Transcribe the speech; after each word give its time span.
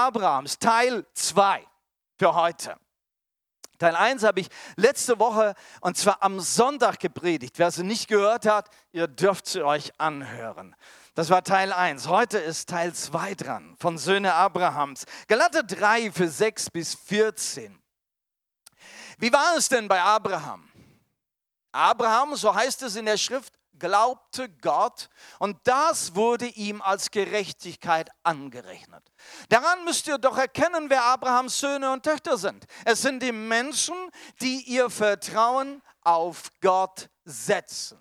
Abrahams, 0.00 0.58
Teil 0.58 1.06
2 1.14 1.66
für 2.16 2.34
heute. 2.34 2.76
Teil 3.78 3.96
1 3.96 4.22
habe 4.24 4.40
ich 4.40 4.48
letzte 4.76 5.18
Woche 5.18 5.54
und 5.80 5.96
zwar 5.96 6.22
am 6.22 6.40
Sonntag 6.40 7.00
gepredigt. 7.00 7.58
Wer 7.58 7.70
sie 7.70 7.84
nicht 7.84 8.08
gehört 8.08 8.46
hat, 8.46 8.70
ihr 8.92 9.08
dürft 9.08 9.46
sie 9.46 9.62
euch 9.62 9.92
anhören. 9.98 10.74
Das 11.14 11.28
war 11.28 11.44
Teil 11.44 11.72
1. 11.72 12.08
Heute 12.08 12.38
ist 12.38 12.68
Teil 12.68 12.94
2 12.94 13.34
dran 13.34 13.76
von 13.78 13.98
Söhne 13.98 14.34
Abrahams. 14.34 15.04
Galater 15.28 15.62
3 15.62 16.12
für 16.12 16.28
6 16.28 16.70
bis 16.70 16.94
14. 16.94 17.78
Wie 19.18 19.32
war 19.32 19.56
es 19.56 19.68
denn 19.68 19.86
bei 19.86 20.00
Abraham? 20.00 20.66
Abraham, 21.72 22.36
so 22.36 22.54
heißt 22.54 22.82
es 22.82 22.96
in 22.96 23.04
der 23.04 23.18
Schrift, 23.18 23.59
glaubte 23.80 24.48
Gott 24.48 25.10
und 25.40 25.58
das 25.64 26.14
wurde 26.14 26.46
ihm 26.46 26.80
als 26.80 27.10
Gerechtigkeit 27.10 28.10
angerechnet. 28.22 29.02
Daran 29.48 29.84
müsst 29.84 30.06
ihr 30.06 30.18
doch 30.18 30.38
erkennen, 30.38 30.88
wer 30.88 31.02
Abrahams 31.02 31.58
Söhne 31.58 31.90
und 31.90 32.04
Töchter 32.04 32.38
sind. 32.38 32.66
Es 32.84 33.02
sind 33.02 33.22
die 33.22 33.32
Menschen, 33.32 33.96
die 34.40 34.62
ihr 34.62 34.88
Vertrauen 34.88 35.82
auf 36.02 36.52
Gott 36.60 37.08
setzen. 37.24 38.00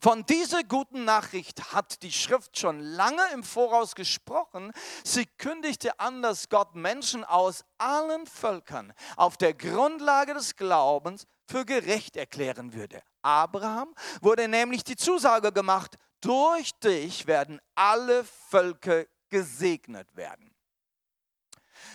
Von 0.00 0.24
dieser 0.26 0.62
guten 0.64 1.04
Nachricht 1.04 1.72
hat 1.72 2.02
die 2.02 2.12
Schrift 2.12 2.58
schon 2.58 2.80
lange 2.80 3.22
im 3.32 3.42
Voraus 3.42 3.94
gesprochen. 3.94 4.72
Sie 5.04 5.26
kündigte 5.26 5.98
an, 5.98 6.22
dass 6.22 6.48
Gott 6.48 6.74
Menschen 6.74 7.24
aus 7.24 7.64
allen 7.78 8.26
Völkern 8.26 8.92
auf 9.16 9.36
der 9.36 9.54
Grundlage 9.54 10.34
des 10.34 10.56
Glaubens 10.56 11.26
für 11.46 11.64
gerecht 11.64 12.16
erklären 12.16 12.74
würde. 12.74 13.02
Abraham 13.22 13.94
wurde 14.20 14.48
nämlich 14.48 14.84
die 14.84 14.96
Zusage 14.96 15.52
gemacht, 15.52 15.96
durch 16.20 16.72
dich 16.80 17.26
werden 17.26 17.60
alle 17.74 18.24
Völker 18.24 19.04
gesegnet 19.30 20.14
werden. 20.16 20.54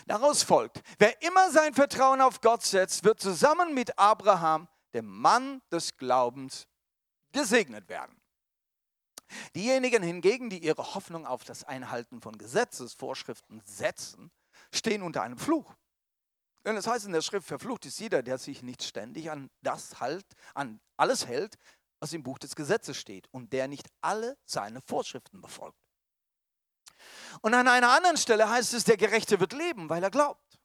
Daraus 0.07 0.43
folgt, 0.43 0.81
wer 0.99 1.21
immer 1.21 1.51
sein 1.51 1.73
Vertrauen 1.73 2.21
auf 2.21 2.41
Gott 2.41 2.63
setzt, 2.63 3.03
wird 3.03 3.19
zusammen 3.19 3.73
mit 3.73 3.97
Abraham, 3.97 4.67
dem 4.93 5.07
Mann 5.07 5.61
des 5.71 5.95
Glaubens, 5.97 6.67
gesegnet 7.33 7.89
werden. 7.89 8.15
Diejenigen 9.55 10.03
hingegen, 10.03 10.49
die 10.49 10.63
ihre 10.63 10.95
Hoffnung 10.95 11.25
auf 11.25 11.43
das 11.43 11.63
Einhalten 11.63 12.21
von 12.21 12.37
Gesetzesvorschriften 12.37 13.61
setzen, 13.65 14.31
stehen 14.71 15.01
unter 15.01 15.21
einem 15.21 15.37
Fluch. 15.37 15.73
Denn 16.65 16.77
es 16.77 16.87
heißt 16.87 17.05
in 17.05 17.11
der 17.11 17.21
Schrift, 17.21 17.47
verflucht 17.47 17.85
ist 17.85 17.99
jeder, 17.99 18.23
der 18.23 18.37
sich 18.37 18.63
nicht 18.63 18.83
ständig 18.83 19.29
an 19.29 19.49
das 19.61 19.99
halt, 19.99 20.25
an 20.53 20.79
alles 20.95 21.27
hält, 21.27 21.57
was 21.99 22.13
im 22.13 22.23
Buch 22.23 22.39
des 22.39 22.55
Gesetzes 22.55 22.97
steht 22.97 23.27
und 23.31 23.51
der 23.53 23.67
nicht 23.67 23.87
alle 24.01 24.37
seine 24.45 24.81
Vorschriften 24.81 25.41
befolgt. 25.41 25.77
Und 27.41 27.53
an 27.53 27.67
einer 27.67 27.91
anderen 27.91 28.17
Stelle 28.17 28.49
heißt 28.49 28.73
es, 28.73 28.85
der 28.85 28.97
Gerechte 28.97 29.39
wird 29.39 29.53
leben, 29.53 29.89
weil 29.89 30.03
er 30.03 30.11
glaubt. 30.11 30.59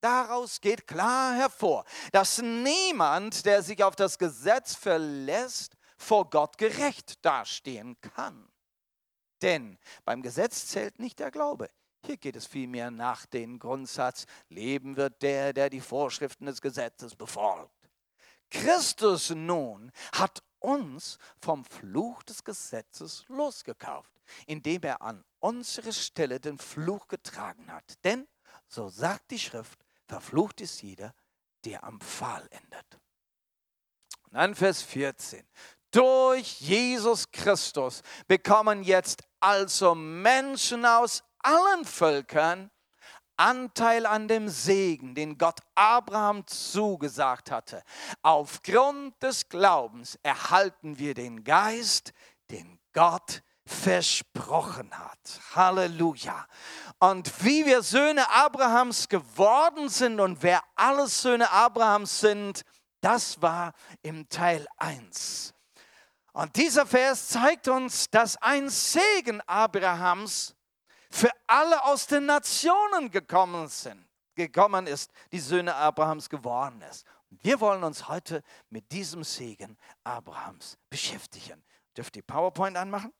Daraus 0.00 0.60
geht 0.60 0.86
klar 0.86 1.34
hervor, 1.34 1.84
dass 2.12 2.38
niemand, 2.38 3.46
der 3.46 3.62
sich 3.62 3.82
auf 3.82 3.96
das 3.96 4.18
Gesetz 4.18 4.74
verlässt, 4.74 5.73
vor 6.04 6.30
Gott 6.30 6.58
gerecht 6.58 7.24
dastehen 7.24 8.00
kann. 8.00 8.48
Denn 9.42 9.78
beim 10.04 10.22
Gesetz 10.22 10.68
zählt 10.68 10.98
nicht 10.98 11.18
der 11.18 11.30
Glaube. 11.30 11.68
Hier 12.04 12.16
geht 12.18 12.36
es 12.36 12.46
vielmehr 12.46 12.90
nach 12.90 13.24
dem 13.26 13.58
Grundsatz, 13.58 14.26
leben 14.48 14.96
wird 14.96 15.22
der, 15.22 15.52
der 15.52 15.70
die 15.70 15.80
Vorschriften 15.80 16.46
des 16.46 16.60
Gesetzes 16.60 17.14
befolgt. 17.14 17.90
Christus 18.50 19.30
nun 19.30 19.90
hat 20.12 20.42
uns 20.58 21.18
vom 21.40 21.64
Fluch 21.64 22.22
des 22.22 22.44
Gesetzes 22.44 23.24
losgekauft, 23.28 24.12
indem 24.46 24.82
er 24.82 25.02
an 25.02 25.24
unsere 25.40 25.92
Stelle 25.92 26.40
den 26.40 26.58
Fluch 26.58 27.08
getragen 27.08 27.72
hat. 27.72 28.04
Denn, 28.04 28.28
so 28.68 28.88
sagt 28.88 29.30
die 29.30 29.38
Schrift, 29.38 29.84
verflucht 30.06 30.60
ist 30.60 30.82
jeder, 30.82 31.14
der 31.64 31.84
am 31.84 32.00
Pfahl 32.00 32.46
endet. 32.50 33.00
Und 34.24 34.34
dann 34.34 34.54
Vers 34.54 34.82
14. 34.82 35.46
Durch 35.94 36.60
Jesus 36.60 37.30
Christus 37.30 38.02
bekommen 38.26 38.82
jetzt 38.82 39.22
also 39.38 39.94
Menschen 39.94 40.84
aus 40.84 41.22
allen 41.38 41.84
Völkern 41.84 42.72
Anteil 43.36 44.04
an 44.04 44.26
dem 44.26 44.48
Segen, 44.48 45.14
den 45.14 45.38
Gott 45.38 45.60
Abraham 45.76 46.44
zugesagt 46.48 47.52
hatte. 47.52 47.84
Aufgrund 48.22 49.22
des 49.22 49.48
Glaubens 49.48 50.18
erhalten 50.24 50.98
wir 50.98 51.14
den 51.14 51.44
Geist, 51.44 52.12
den 52.50 52.80
Gott 52.92 53.42
versprochen 53.64 54.90
hat. 54.98 55.40
Halleluja. 55.54 56.44
Und 56.98 57.44
wie 57.44 57.66
wir 57.66 57.82
Söhne 57.82 58.28
Abrahams 58.30 59.08
geworden 59.08 59.88
sind 59.88 60.18
und 60.18 60.42
wer 60.42 60.60
alle 60.74 61.06
Söhne 61.06 61.52
Abrahams 61.52 62.18
sind, 62.18 62.62
das 63.00 63.40
war 63.40 63.74
im 64.02 64.28
Teil 64.28 64.66
1. 64.78 65.53
Und 66.34 66.56
dieser 66.56 66.84
Vers 66.84 67.28
zeigt 67.28 67.68
uns, 67.68 68.10
dass 68.10 68.36
ein 68.38 68.68
Segen 68.68 69.40
Abrahams 69.42 70.56
für 71.08 71.30
alle 71.46 71.84
aus 71.84 72.08
den 72.08 72.26
Nationen 72.26 73.08
gekommen 73.12 73.68
sind, 73.68 74.04
gekommen 74.34 74.88
ist, 74.88 75.12
die 75.30 75.38
Söhne 75.38 75.72
Abrahams 75.76 76.28
geworden 76.28 76.82
ist. 76.90 77.06
Und 77.30 77.44
wir 77.44 77.60
wollen 77.60 77.84
uns 77.84 78.08
heute 78.08 78.42
mit 78.68 78.90
diesem 78.90 79.22
Segen 79.22 79.78
Abrahams 80.02 80.76
beschäftigen. 80.90 81.64
Dürft 81.96 82.16
ihr 82.16 82.22
PowerPoint 82.22 82.76
anmachen? 82.76 83.12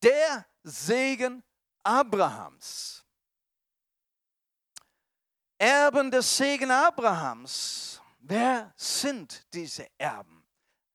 Der 0.00 0.46
Segen 0.62 1.42
Abrahams. 1.82 3.04
Erben 5.58 6.08
des 6.12 6.36
Segen 6.36 6.70
Abrahams. 6.70 8.00
Wer 8.20 8.72
sind 8.76 9.44
diese 9.52 9.88
Erben? 9.98 10.35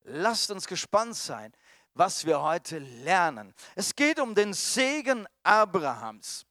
Lasst 0.04 0.50
uns 0.50 0.66
gespannt 0.66 1.16
sein, 1.16 1.52
was 1.94 2.24
wir 2.24 2.40
heute 2.40 2.78
lernen. 2.78 3.54
Es 3.74 3.94
geht 3.94 4.18
um 4.18 4.34
den 4.34 4.52
Segen 4.52 5.26
Abrahams. 5.42 6.46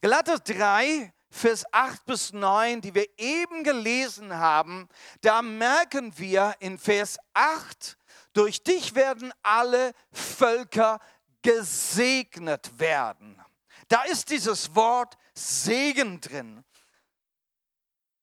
Galater 0.00 0.38
3, 0.38 1.12
Vers 1.30 1.64
8 1.72 2.04
bis 2.06 2.32
9, 2.32 2.80
die 2.80 2.94
wir 2.94 3.06
eben 3.18 3.62
gelesen 3.62 4.34
haben, 4.34 4.88
da 5.20 5.42
merken 5.42 6.16
wir 6.18 6.54
in 6.58 6.78
Vers 6.78 7.18
8, 7.34 7.98
durch 8.32 8.62
dich 8.62 8.94
werden 8.94 9.32
alle 9.42 9.92
Völker 10.10 10.98
gesegnet 11.42 12.78
werden. 12.78 13.40
Da 13.88 14.02
ist 14.02 14.30
dieses 14.30 14.74
Wort 14.74 15.16
Segen 15.34 16.20
drin. 16.20 16.64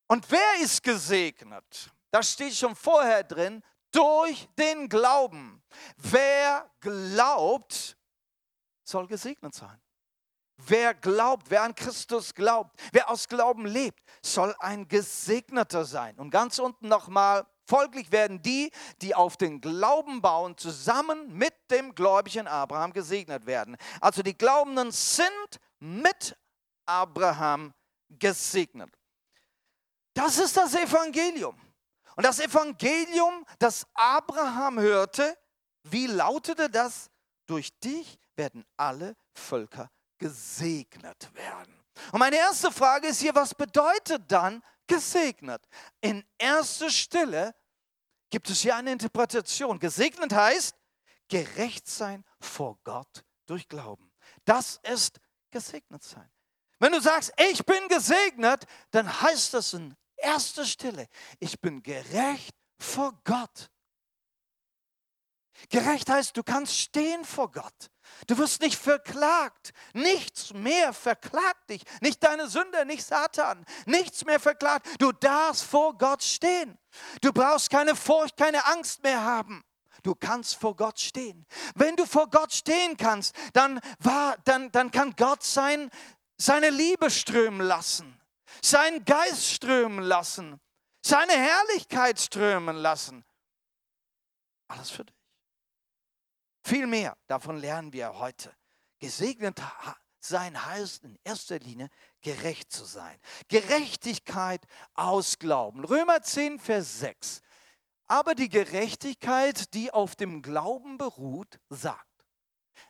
Und 0.07 0.29
wer 0.29 0.61
ist 0.61 0.83
gesegnet? 0.83 1.91
Da 2.11 2.21
steht 2.21 2.55
schon 2.55 2.75
vorher 2.75 3.23
drin, 3.23 3.63
durch 3.95 4.47
den 4.57 4.89
Glauben. 4.89 5.63
Wer 5.97 6.69
glaubt, 6.81 7.97
soll 8.83 9.07
gesegnet 9.07 9.53
sein. 9.55 9.81
Wer 10.57 10.93
glaubt, 10.93 11.49
wer 11.49 11.63
an 11.63 11.75
Christus 11.75 12.33
glaubt, 12.33 12.79
wer 12.91 13.09
aus 13.09 13.27
Glauben 13.27 13.65
lebt, 13.65 14.01
soll 14.21 14.55
ein 14.59 14.87
Gesegneter 14.87 15.83
sein. 15.83 16.17
Und 16.17 16.29
ganz 16.29 16.59
unten 16.59 16.87
nochmal, 16.87 17.45
folglich 17.65 18.11
werden 18.11 18.41
die, 18.41 18.71
die 19.01 19.13
auf 19.13 19.35
den 19.35 19.59
Glauben 19.59 20.21
bauen, 20.21 20.57
zusammen 20.57 21.35
mit 21.35 21.53
dem 21.71 21.93
gläubigen 21.93 22.47
Abraham 22.47 22.93
gesegnet 22.93 23.45
werden. 23.45 23.75
Also 23.99 24.23
die 24.23 24.37
Glaubenden 24.37 24.91
sind 24.91 25.59
mit 25.79 26.37
Abraham 26.85 27.73
gesegnet. 28.09 28.89
Das 30.13 30.37
ist 30.37 30.55
das 30.55 30.73
Evangelium. 30.73 31.64
Und 32.15 32.23
das 32.25 32.39
Evangelium, 32.39 33.45
das 33.59 33.85
Abraham 33.93 34.79
hörte, 34.79 35.37
wie 35.83 36.07
lautete 36.07 36.69
das? 36.69 37.09
Durch 37.45 37.77
dich 37.79 38.17
werden 38.35 38.65
alle 38.75 39.15
Völker 39.33 39.91
gesegnet 40.17 41.29
werden. 41.33 41.83
Und 42.11 42.19
meine 42.19 42.37
erste 42.37 42.71
Frage 42.71 43.07
ist 43.07 43.21
hier, 43.21 43.35
was 43.35 43.53
bedeutet 43.53 44.23
dann 44.27 44.63
gesegnet? 44.87 45.61
In 46.01 46.25
erster 46.37 46.89
Stelle 46.89 47.55
gibt 48.29 48.49
es 48.49 48.61
hier 48.61 48.75
eine 48.75 48.91
Interpretation. 48.91 49.79
Gesegnet 49.79 50.33
heißt 50.33 50.75
gerecht 51.27 51.87
sein 51.87 52.23
vor 52.39 52.77
Gott 52.83 53.23
durch 53.45 53.67
Glauben. 53.67 54.11
Das 54.43 54.79
ist 54.83 55.19
gesegnet 55.51 56.03
sein. 56.03 56.29
Wenn 56.79 56.91
du 56.91 56.99
sagst, 56.99 57.31
ich 57.51 57.65
bin 57.65 57.87
gesegnet, 57.87 58.65
dann 58.91 59.21
heißt 59.21 59.53
das 59.53 59.73
in 59.73 59.95
erster 60.17 60.65
Stelle, 60.65 61.07
ich 61.39 61.59
bin 61.59 61.83
gerecht 61.83 62.55
vor 62.79 63.19
Gott. 63.23 63.69
Gerecht 65.69 66.09
heißt, 66.09 66.35
du 66.35 66.43
kannst 66.43 66.77
stehen 66.77 67.23
vor 67.23 67.51
Gott. 67.51 67.89
Du 68.27 68.37
wirst 68.37 68.61
nicht 68.61 68.77
verklagt. 68.77 69.71
Nichts 69.93 70.53
mehr 70.53 70.93
verklagt 70.93 71.69
dich. 71.69 71.81
Nicht 72.01 72.23
deine 72.23 72.47
Sünde, 72.47 72.85
nicht 72.85 73.05
Satan. 73.05 73.65
Nichts 73.85 74.25
mehr 74.25 74.39
verklagt. 74.39 74.87
Du 74.99 75.11
darfst 75.11 75.63
vor 75.63 75.97
Gott 75.97 76.23
stehen. 76.23 76.77
Du 77.21 77.31
brauchst 77.31 77.69
keine 77.69 77.95
Furcht, 77.95 78.37
keine 78.37 78.65
Angst 78.67 79.01
mehr 79.03 79.23
haben. 79.23 79.63
du 80.03 80.13
kannst 80.13 80.55
vor 80.55 80.75
Gott 80.75 80.99
stehen. 80.99 81.47
Wenn 81.73 81.95
du 81.95 82.05
vor 82.05 82.29
Gott 82.29 82.53
stehen 82.53 82.95
kannst, 82.95 83.35
dann, 83.53 83.79
war, 83.99 84.37
dann, 84.43 84.71
dann 84.71 84.91
kann 84.91 85.15
Gott 85.15 85.41
sein, 85.41 85.89
seine 86.37 86.69
Liebe 86.69 87.09
strömen 87.09 87.61
lassen, 87.61 88.19
seinen 88.61 89.03
Geist 89.05 89.45
strömen 89.45 90.03
lassen, 90.03 90.59
seine 91.05 91.33
Herrlichkeit 91.33 92.19
strömen 92.19 92.75
lassen. 92.75 93.23
Alles 94.67 94.89
für 94.89 95.05
dich. 95.05 95.15
Viel 96.63 96.87
mehr 96.87 97.15
davon 97.27 97.57
lernen 97.57 97.93
wir 97.93 98.17
heute. 98.17 98.55
Gesegnet 98.99 99.61
sein 100.19 100.65
heißt 100.65 101.03
in 101.03 101.19
erster 101.23 101.59
Linie 101.59 101.89
gerecht 102.21 102.71
zu 102.71 102.85
sein. 102.85 103.19
Gerechtigkeit 103.47 104.65
aus 104.95 105.37
Glauben. 105.37 105.85
Römer 105.85 106.21
10, 106.23 106.59
Vers 106.59 106.99
6. 106.99 107.41
Aber 108.07 108.35
die 108.35 108.49
Gerechtigkeit, 108.49 109.73
die 109.73 109.91
auf 109.91 110.15
dem 110.15 110.41
Glauben 110.41 110.97
beruht, 110.97 111.59
sagt, 111.69 112.05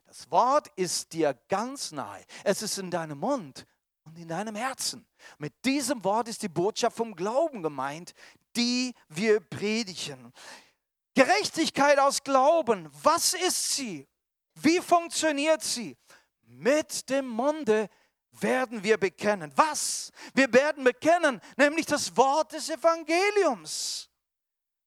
das 0.06 0.30
Wort 0.32 0.70
ist 0.76 1.14
dir 1.14 1.34
ganz 1.50 1.92
nahe. 1.92 2.24
Es 2.44 2.62
ist 2.62 2.78
in 2.78 2.92
deinem 2.92 3.20
Mund 3.20 3.66
und 4.06 4.18
in 4.18 4.28
deinem 4.28 4.56
Herzen. 4.56 5.06
Mit 5.38 5.54
diesem 5.66 6.04
Wort 6.04 6.28
ist 6.28 6.42
die 6.42 6.50
Botschaft 6.50 6.96
vom 6.96 7.16
Glauben 7.16 7.62
gemeint, 7.62 8.14
die 8.56 8.94
wir 9.10 9.40
predigen. 9.40 10.32
Gerechtigkeit 11.14 12.00
aus 12.00 12.24
Glauben, 12.24 12.90
was 13.04 13.34
ist 13.34 13.74
sie? 13.74 14.08
Wie 14.56 14.80
funktioniert 14.80 15.64
sie? 15.64 15.98
Mit 16.44 17.10
dem 17.10 17.28
Munde 17.28 17.90
werden 18.32 18.84
wir 18.84 18.98
bekennen. 18.98 19.52
Was? 19.56 20.12
Wir 20.34 20.52
werden 20.54 20.84
bekennen, 20.84 21.42
nämlich 21.58 21.86
das 21.86 22.16
Wort 22.16 22.54
des 22.54 22.70
Evangeliums. 22.70 24.10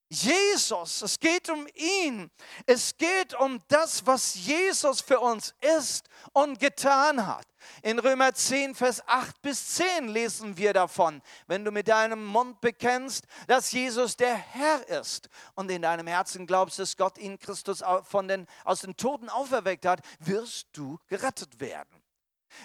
Jesus, 0.09 1.03
es 1.03 1.19
geht 1.19 1.49
um 1.49 1.67
ihn. 1.75 2.31
Es 2.65 2.97
geht 2.97 3.35
um 3.35 3.59
das, 3.67 4.05
was 4.07 4.33
Jesus 4.33 5.01
für 5.01 5.19
uns 5.19 5.53
ist 5.77 6.09
und 6.33 6.59
getan 6.59 7.27
hat. 7.27 7.45
In 7.83 7.99
Römer 7.99 8.33
10, 8.33 8.73
Vers 8.73 9.07
8 9.07 9.39
bis 9.43 9.75
10 9.75 10.07
lesen 10.07 10.57
wir 10.57 10.73
davon, 10.73 11.21
wenn 11.45 11.63
du 11.63 11.71
mit 11.71 11.87
deinem 11.87 12.25
Mund 12.25 12.59
bekennst, 12.59 13.25
dass 13.47 13.71
Jesus 13.71 14.17
der 14.17 14.35
Herr 14.35 14.87
ist 14.99 15.29
und 15.53 15.69
in 15.69 15.83
deinem 15.83 16.07
Herzen 16.07 16.47
glaubst, 16.47 16.79
dass 16.79 16.97
Gott 16.97 17.19
ihn 17.19 17.37
Christus 17.37 17.83
von 18.03 18.27
den, 18.27 18.47
aus 18.63 18.81
den 18.81 18.97
Toten 18.97 19.29
auferweckt 19.29 19.85
hat, 19.85 20.01
wirst 20.19 20.69
du 20.73 20.97
gerettet 21.07 21.59
werden. 21.59 21.98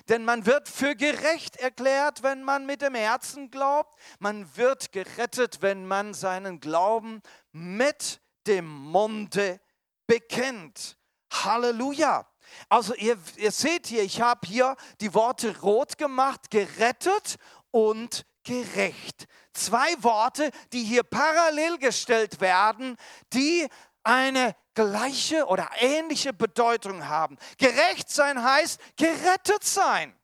Denn 0.08 0.24
man 0.24 0.46
wird 0.46 0.68
für 0.68 0.94
gerecht 0.94 1.56
erklärt, 1.56 2.22
wenn 2.22 2.42
man 2.42 2.66
mit 2.66 2.82
dem 2.82 2.94
Herzen 2.94 3.50
glaubt. 3.50 3.94
Man 4.18 4.56
wird 4.56 4.92
gerettet, 4.92 5.58
wenn 5.60 5.86
man 5.86 6.14
seinen 6.14 6.60
Glauben 6.60 7.22
mit 7.52 8.20
dem 8.46 8.66
Munde 8.66 9.60
bekennt. 10.06 10.96
Halleluja. 11.32 12.26
Also 12.68 12.94
ihr, 12.94 13.18
ihr 13.36 13.50
seht 13.50 13.86
hier, 13.86 14.02
ich 14.02 14.20
habe 14.20 14.46
hier 14.46 14.76
die 15.00 15.14
Worte 15.14 15.60
rot 15.60 15.98
gemacht, 15.98 16.50
gerettet 16.50 17.36
und 17.70 18.24
gerecht. 18.44 19.26
Zwei 19.52 20.02
Worte, 20.02 20.50
die 20.72 20.82
hier 20.82 21.02
parallel 21.02 21.78
gestellt 21.78 22.40
werden, 22.40 22.96
die 23.32 23.66
eine 24.02 24.54
gleiche 24.74 25.46
oder 25.46 25.70
ähnliche 25.78 26.32
Bedeutung 26.32 27.08
haben. 27.08 27.38
Gerecht 27.58 28.10
sein 28.10 28.42
heißt 28.42 28.80
gerettet 28.96 29.64
sein. 29.64 30.18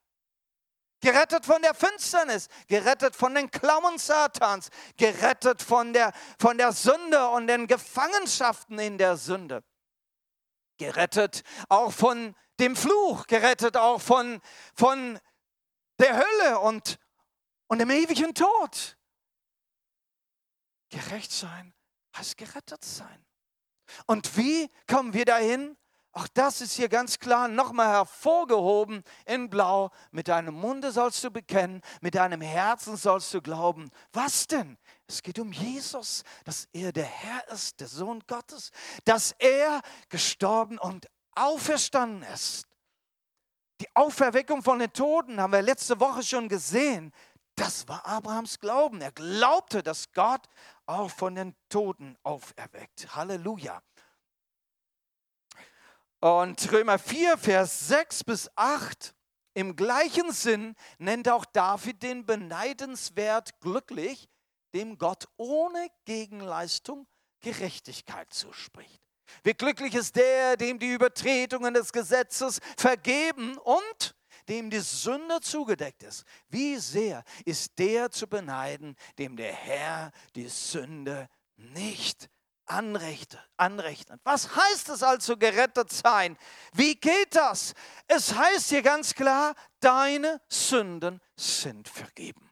Gerettet 1.01 1.47
von 1.47 1.63
der 1.63 1.75
Finsternis, 1.75 2.49
gerettet 2.69 3.17
von 3.17 3.35
den 3.35 3.51
Klauen 3.51 3.97
Satans, 3.97 4.69
gerettet 4.99 5.63
von 5.63 5.95
der, 5.95 6.13
von 6.39 6.59
der 6.59 6.73
Sünde 6.73 7.27
und 7.31 7.47
den 7.47 7.67
Gefangenschaften 7.67 8.79
in 8.79 8.99
der 8.99 9.17
Sünde. 9.17 9.65
Gerettet 10.77 11.43
auch 11.71 11.91
von 11.91 12.37
dem 12.59 12.77
Fluch, 12.77 13.27
gerettet 13.27 13.79
auch 13.79 14.01
von, 14.01 14.43
von 14.75 15.19
der 15.99 16.17
Hölle 16.17 16.59
und, 16.61 16.99
und 17.69 17.79
dem 17.79 17.91
ewigen 17.91 18.35
Tod. 18.35 18.99
Gerecht 20.91 21.33
sein 21.33 21.73
heißt 22.15 22.37
gerettet 22.37 22.85
sein. 22.85 23.25
Und 24.07 24.37
wie 24.37 24.71
kommen 24.87 25.15
wir 25.15 25.25
dahin? 25.25 25.77
Auch 26.13 26.27
das 26.35 26.61
ist 26.61 26.75
hier 26.75 26.89
ganz 26.89 27.21
klar 27.21 27.47
nochmal 27.47 27.89
hervorgehoben 27.89 29.05
in 29.27 29.49
Blau. 29.49 29.91
Mit 30.11 30.27
deinem 30.27 30.55
Munde 30.55 30.91
sollst 30.91 31.23
du 31.23 31.31
bekennen, 31.31 31.83
mit 32.01 32.17
deinem 32.17 32.41
Herzen 32.41 32.97
sollst 32.97 33.33
du 33.33 33.41
glauben. 33.41 33.91
Was 34.13 34.49
denn? 34.49 34.77
Es 35.07 35.23
geht 35.23 35.39
um 35.39 35.53
Jesus, 35.53 36.25
dass 36.45 36.69
er 36.73 36.93
der 36.93 37.05
Herr 37.05 37.49
ist, 37.53 37.79
der 37.79 37.87
Sohn 37.87 38.23
Gottes, 38.27 38.73
dass 39.05 39.35
er 39.39 39.83
gestorben 40.09 40.79
und 40.79 41.07
auferstanden 41.37 42.25
ist. 42.35 42.67
Die 43.81 43.89
Auferweckung 43.95 44.63
von 44.63 44.81
den 44.81 44.93
Toten 44.93 45.41
haben 45.41 45.53
wir 45.53 45.63
letzte 45.63 45.99
Woche 46.01 46.23
schon 46.25 46.49
gesehen. 46.49 47.13
Das 47.55 47.87
war 47.89 48.05
Abrahams 48.07 48.59
Glauben. 48.59 49.01
Er 49.01 49.13
glaubte, 49.13 49.83
dass 49.83 50.13
Gott 50.13 50.47
auch 50.91 51.11
von 51.11 51.35
den 51.35 51.55
Toten 51.69 52.17
auferweckt. 52.23 53.15
Halleluja. 53.15 53.83
Und 56.21 56.71
Römer 56.71 56.99
4, 56.99 57.39
Vers 57.39 57.89
6 57.89 58.25
bis 58.25 58.51
8, 58.57 59.15
im 59.55 59.75
gleichen 59.75 60.33
Sinn 60.33 60.75
nennt 60.99 61.29
auch 61.29 61.45
David 61.45 62.03
den 62.03 62.27
beneidenswert 62.27 63.59
glücklich, 63.61 64.29
dem 64.75 64.99
Gott 64.99 65.27
ohne 65.37 65.89
Gegenleistung 66.05 67.07
Gerechtigkeit 67.41 68.33
zuspricht. 68.33 69.01
Wie 69.43 69.55
glücklich 69.55 69.95
ist 69.95 70.17
der, 70.17 70.57
dem 70.57 70.79
die 70.79 70.93
Übertretungen 70.93 71.73
des 71.73 71.93
Gesetzes 71.93 72.61
vergeben 72.77 73.57
und 73.59 74.15
dem 74.51 74.69
die 74.69 74.81
Sünde 74.81 75.41
zugedeckt 75.41 76.03
ist. 76.03 76.25
Wie 76.49 76.77
sehr 76.77 77.23
ist 77.45 77.79
der 77.79 78.11
zu 78.11 78.27
beneiden, 78.27 78.97
dem 79.17 79.37
der 79.37 79.53
Herr 79.53 80.11
die 80.35 80.49
Sünde 80.49 81.29
nicht 81.57 82.29
anrechnet. 82.67 84.21
Was 84.25 84.55
heißt 84.55 84.89
es 84.91 85.03
also 85.03 85.37
gerettet 85.37 85.93
sein? 85.93 86.37
Wie 86.73 86.95
geht 86.95 87.35
das? 87.35 87.75
Es 88.07 88.35
heißt 88.35 88.71
hier 88.71 88.83
ganz 88.83 89.15
klar, 89.15 89.55
deine 89.81 90.41
Sünden 90.49 91.21
sind 91.37 91.89
vergeben. 91.89 92.51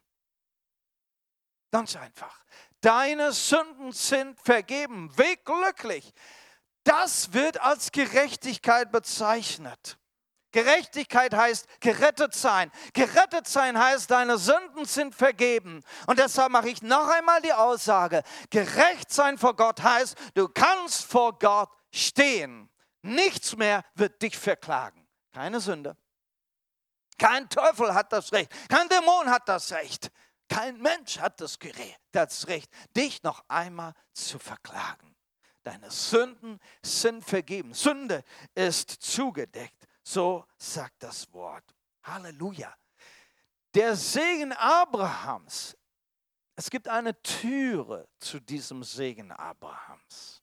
Ganz 1.71 1.97
einfach. 1.97 2.45
Deine 2.81 3.33
Sünden 3.33 3.93
sind 3.93 4.41
vergeben. 4.41 5.11
Wie 5.17 5.37
glücklich. 5.45 6.12
Das 6.85 7.33
wird 7.33 7.61
als 7.61 7.93
Gerechtigkeit 7.93 8.91
bezeichnet. 8.91 9.98
Gerechtigkeit 10.53 11.35
heißt 11.35 11.67
gerettet 11.81 12.35
sein. 12.35 12.71
Gerettet 12.95 13.47
sein 13.47 13.79
heißt, 13.79 14.11
deine 14.11 14.38
Sünden 14.38 14.87
sind 14.87 15.14
vergeben. 15.14 15.83
Und 16.07 16.19
deshalb 16.19 16.50
mache 16.50 16.69
ich 16.71 16.83
noch 16.83 17.09
einmal 17.09 17.43
die 17.43 17.52
Aussage, 17.52 18.23
gerecht 18.50 19.12
sein 19.12 19.37
vor 19.38 19.55
Gott 19.57 19.83
heißt, 19.83 20.17
du 20.35 20.49
kannst 20.49 21.05
vor 21.05 21.38
Gott 21.38 21.71
stehen. 21.93 22.71
Nichts 23.02 23.57
mehr 23.57 23.85
wird 23.95 24.21
dich 24.23 24.37
verklagen. 24.37 25.07
Keine 25.33 25.61
Sünde. 25.61 25.97
Kein 27.19 27.49
Teufel 27.49 27.95
hat 27.95 28.12
das 28.12 28.33
Recht. 28.33 28.52
Kein 28.69 28.88
Dämon 28.88 29.28
hat 29.31 29.49
das 29.49 29.73
Recht. 29.73 30.11
Kein 30.49 30.81
Mensch 30.81 31.19
hat 31.19 31.40
das, 31.40 31.59
das 32.12 32.47
Recht, 32.49 32.71
dich 32.97 33.23
noch 33.23 33.45
einmal 33.49 33.93
zu 34.14 34.38
verklagen. 34.38 35.14
Deine 35.62 35.90
Sünden 35.90 36.59
sind 36.83 37.23
vergeben. 37.25 37.75
Sünde 37.75 38.25
ist 38.55 38.90
zugedeckt. 38.90 39.88
So 40.11 40.47
sagt 40.57 41.03
das 41.03 41.31
Wort. 41.35 41.75
Halleluja. 42.03 42.75
Der 43.75 43.95
Segen 43.95 44.55
Abrahams. 44.55 45.77
Es 46.57 46.71
gibt 46.71 46.88
eine 46.88 47.21
Türe 47.23 48.09
zu 48.19 48.41
diesem 48.41 48.83
Segen 48.83 49.31
Abrahams. 49.33 50.43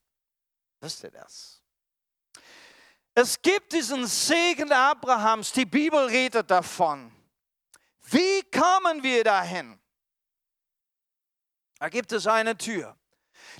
Wisst 0.79 1.03
ihr 1.03 1.09
das? 1.09 1.63
Es 3.15 3.41
gibt 3.41 3.73
diesen 3.73 4.05
Segen 4.05 4.71
Abrahams. 4.71 5.51
Die 5.51 5.65
Bibel 5.65 6.05
redet 6.05 6.51
davon. 6.51 7.11
Wie 8.03 8.43
kommen 8.51 9.01
wir 9.01 9.23
dahin? 9.23 9.79
Da 11.79 11.89
gibt 11.89 12.11
es 12.11 12.27
eine 12.27 12.55
Tür. 12.55 12.95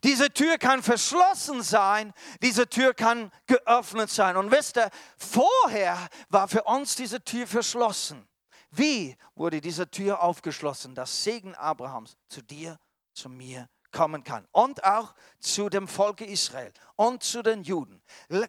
Diese 0.03 0.31
Tür 0.31 0.57
kann 0.57 0.83
verschlossen 0.83 1.61
sein, 1.63 2.13
diese 2.41 2.67
Tür 2.67 2.93
kann 2.93 3.31
geöffnet 3.47 4.09
sein. 4.09 4.37
Und 4.37 4.51
wisst 4.51 4.77
ihr, 4.77 4.89
vorher 5.17 5.97
war 6.29 6.47
für 6.47 6.63
uns 6.63 6.95
diese 6.95 7.23
Tür 7.23 7.47
verschlossen. 7.47 8.27
Wie 8.71 9.15
wurde 9.35 9.61
diese 9.61 9.89
Tür 9.89 10.21
aufgeschlossen, 10.21 10.95
dass 10.95 11.23
Segen 11.23 11.55
Abrahams 11.55 12.17
zu 12.27 12.41
dir, 12.41 12.77
zu 13.13 13.29
mir 13.29 13.69
kommen 13.95 14.23
kann 14.23 14.45
und 14.51 14.83
auch 14.83 15.15
zu 15.39 15.69
dem 15.69 15.87
Volke 15.87 16.25
Israel 16.25 16.71
und 16.97 17.23
zu 17.23 17.41
den 17.41 17.63
Juden. 17.63 18.01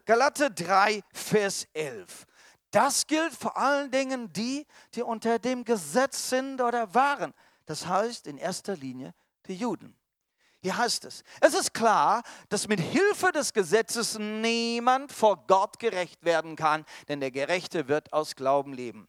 Galater 0.05 0.51
3, 0.51 1.03
Vers 1.13 1.69
11. 1.73 2.27
Das 2.73 3.07
gilt 3.07 3.33
vor 3.33 3.57
allen 3.57 3.91
Dingen 3.91 4.33
die, 4.33 4.67
die 4.95 5.03
unter 5.03 5.39
dem 5.39 5.65
Gesetz 5.65 6.31
sind 6.31 6.61
oder 6.61 6.93
waren. 6.93 7.33
Das 7.65 7.87
heißt 7.87 8.27
in 8.27 8.39
erster 8.39 8.77
Linie 8.77 9.15
die 9.47 9.55
Juden. 9.55 9.97
Hier 10.67 10.79
heißt 10.79 11.05
es, 11.05 11.23
es 11.41 11.55
ist 11.55 11.75
klar, 11.75 12.25
dass 12.49 12.67
mit 12.67 12.81
Hilfe 12.81 13.31
des 13.31 13.53
Gesetzes 13.53 14.19
niemand 14.19 15.13
vor 15.13 15.47
Gott 15.47 15.79
gerecht 15.79 16.25
werden 16.25 16.57
kann, 16.57 16.85
denn 17.07 17.21
der 17.21 17.31
Gerechte 17.31 17.87
wird 17.87 18.13
aus 18.13 18.35
Glauben 18.35 18.73
leben. 18.73 19.07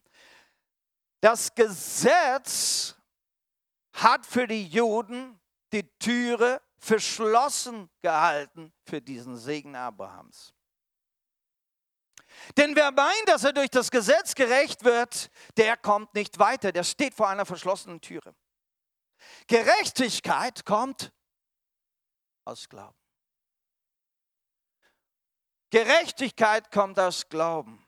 Das 1.20 1.52
Gesetz 1.56 2.94
hat 3.92 4.24
für 4.24 4.46
die 4.46 4.68
Juden 4.68 5.40
die 5.72 5.82
Türe 5.98 6.62
verschlossen 6.78 7.90
gehalten 8.02 8.72
für 8.84 9.00
diesen 9.00 9.36
Segen 9.36 9.74
Abrahams. 9.74 10.54
Denn 12.56 12.76
wer 12.76 12.92
meint, 12.92 13.24
dass 13.26 13.42
er 13.42 13.52
durch 13.52 13.70
das 13.70 13.90
Gesetz 13.90 14.36
gerecht 14.36 14.84
wird, 14.84 15.28
der 15.56 15.76
kommt 15.76 16.14
nicht 16.14 16.38
weiter, 16.38 16.70
der 16.70 16.84
steht 16.84 17.14
vor 17.14 17.28
einer 17.28 17.46
verschlossenen 17.46 18.00
Türe. 18.00 18.32
Gerechtigkeit 19.48 20.64
kommt 20.64 21.10
aus 22.48 22.68
Glauben. 22.68 22.96
Gerechtigkeit 25.70 26.70
kommt 26.70 26.98
aus 26.98 27.28
Glauben. 27.28 27.84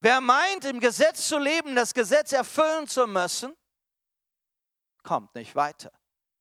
Wer 0.00 0.20
meint, 0.20 0.66
im 0.66 0.80
Gesetz 0.80 1.28
zu 1.28 1.38
leben, 1.38 1.74
das 1.74 1.94
Gesetz 1.94 2.32
erfüllen 2.32 2.86
zu 2.86 3.06
müssen, 3.06 3.56
kommt 5.02 5.34
nicht 5.34 5.56
weiter. 5.56 5.90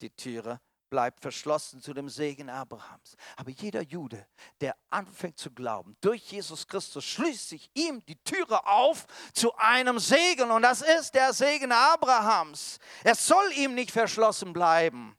Die 0.02 0.10
Türe 0.10 0.60
bleibt 0.90 1.22
verschlossen 1.22 1.82
zu 1.82 1.94
dem 1.94 2.10
Segen 2.10 2.50
Abrahams. 2.50 3.16
Aber 3.38 3.52
jeder 3.52 3.82
Jude, 3.82 4.28
der 4.60 4.76
anfängt 4.90 5.40
zu 5.40 5.50
glauben, 5.50 5.96
durch 6.02 6.22
Jesus 6.30 6.68
Christus 6.68 7.06
schließt 7.06 7.50
sich 7.50 7.72
ihm 7.74 8.06
die 8.06 8.22
Türe 8.24 8.68
auf 8.68 9.08
zu 9.34 9.56
einem 9.56 9.98
Segen. 9.98 10.52
Und 10.52 10.62
das 10.62 10.82
ist 10.82 11.16
der 11.16 11.32
Segen 11.32 11.72
Abrahams. 11.72 12.80
Es 13.04 13.26
soll 13.26 13.54
ihm 13.54 13.76
nicht 13.76 13.92
verschlossen 13.92 14.52
bleiben. 14.52 15.18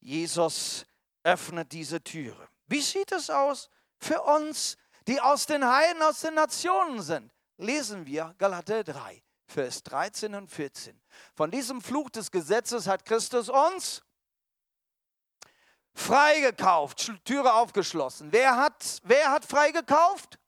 Jesus 0.00 0.87
öffnet 1.22 1.72
diese 1.72 2.02
Türe. 2.02 2.48
Wie 2.66 2.80
sieht 2.80 3.12
es 3.12 3.30
aus 3.30 3.70
für 3.98 4.22
uns, 4.22 4.76
die 5.06 5.20
aus 5.20 5.46
den 5.46 5.64
Heiden, 5.64 6.02
aus 6.02 6.20
den 6.20 6.34
Nationen 6.34 7.02
sind? 7.02 7.32
lesen 7.58 8.06
wir 8.06 8.34
Galater 8.38 8.82
3, 8.82 9.22
Vers 9.46 9.82
13 9.82 10.34
und 10.34 10.48
14. 10.48 10.98
Von 11.34 11.50
diesem 11.50 11.80
Fluch 11.82 12.10
des 12.10 12.30
Gesetzes 12.30 12.86
hat 12.86 13.04
Christus 13.04 13.48
uns 13.48 14.02
freigekauft, 15.94 17.12
Türe 17.24 17.52
aufgeschlossen. 17.52 18.32
Wer 18.32 18.56
hat, 18.56 19.00
wer 19.02 19.30
hat 19.30 19.44
freigekauft? 19.44 20.38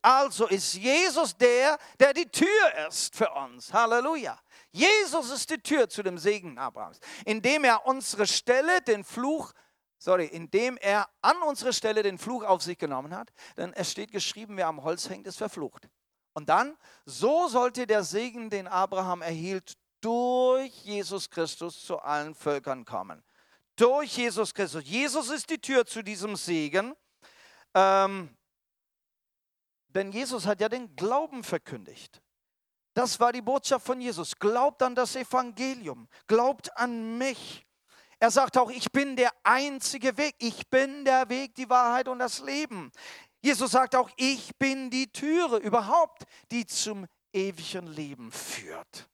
Also 0.00 0.48
ist 0.48 0.74
Jesus 0.74 1.36
der, 1.36 1.78
der 1.98 2.12
die 2.12 2.26
Tür 2.26 2.86
ist 2.88 3.14
für 3.14 3.30
uns. 3.30 3.72
Halleluja. 3.72 4.40
Jesus 4.72 5.30
ist 5.30 5.50
die 5.50 5.58
Tür 5.58 5.88
zu 5.88 6.02
dem 6.02 6.18
Segen 6.18 6.58
Abrahams, 6.58 6.98
indem 7.24 7.64
er 7.64 7.86
unsere 7.86 8.26
Stelle, 8.26 8.80
den 8.82 9.04
Fluch 9.04 9.52
sorry, 10.02 10.26
indem 10.26 10.76
er 10.78 11.08
an 11.20 11.40
unsere 11.42 11.72
Stelle 11.72 12.02
den 12.02 12.18
Fluch 12.18 12.42
auf 12.42 12.62
sich 12.62 12.76
genommen 12.76 13.14
hat, 13.14 13.32
denn 13.56 13.72
es 13.72 13.92
steht 13.92 14.10
geschrieben, 14.10 14.56
wer 14.56 14.66
am 14.66 14.82
Holz 14.82 15.08
hängt, 15.08 15.28
ist 15.28 15.38
verflucht. 15.38 15.88
Und 16.32 16.48
dann, 16.48 16.76
so 17.04 17.46
sollte 17.48 17.86
der 17.86 18.02
Segen, 18.02 18.50
den 18.50 18.66
Abraham 18.66 19.22
erhielt, 19.22 19.74
durch 20.00 20.72
Jesus 20.82 21.30
Christus 21.30 21.84
zu 21.84 22.00
allen 22.00 22.34
Völkern 22.34 22.84
kommen. 22.84 23.22
Durch 23.76 24.16
Jesus 24.16 24.52
Christus. 24.52 24.82
Jesus 24.84 25.30
ist 25.30 25.50
die 25.50 25.58
Tür 25.58 25.86
zu 25.86 26.02
diesem 26.02 26.34
Segen. 26.34 26.94
Ähm, 27.74 28.36
denn 29.88 30.10
Jesus 30.10 30.46
hat 30.46 30.60
ja 30.60 30.68
den 30.68 30.96
Glauben 30.96 31.44
verkündigt. 31.44 32.21
Das 32.94 33.18
war 33.18 33.32
die 33.32 33.42
Botschaft 33.42 33.86
von 33.86 34.00
Jesus. 34.00 34.36
Glaubt 34.38 34.82
an 34.82 34.94
das 34.94 35.16
Evangelium. 35.16 36.08
Glaubt 36.26 36.76
an 36.76 37.16
mich. 37.18 37.64
Er 38.18 38.30
sagt 38.30 38.56
auch, 38.56 38.70
ich 38.70 38.92
bin 38.92 39.16
der 39.16 39.32
einzige 39.42 40.16
Weg. 40.16 40.36
Ich 40.38 40.68
bin 40.68 41.04
der 41.04 41.28
Weg, 41.28 41.54
die 41.54 41.68
Wahrheit 41.68 42.08
und 42.08 42.18
das 42.18 42.40
Leben. 42.40 42.92
Jesus 43.40 43.72
sagt 43.72 43.96
auch, 43.96 44.10
ich 44.16 44.56
bin 44.58 44.90
die 44.90 45.10
Türe 45.10 45.56
überhaupt, 45.56 46.24
die 46.50 46.64
zum 46.66 47.06
ewigen 47.32 47.88
Leben 47.88 48.30
führt. 48.30 49.08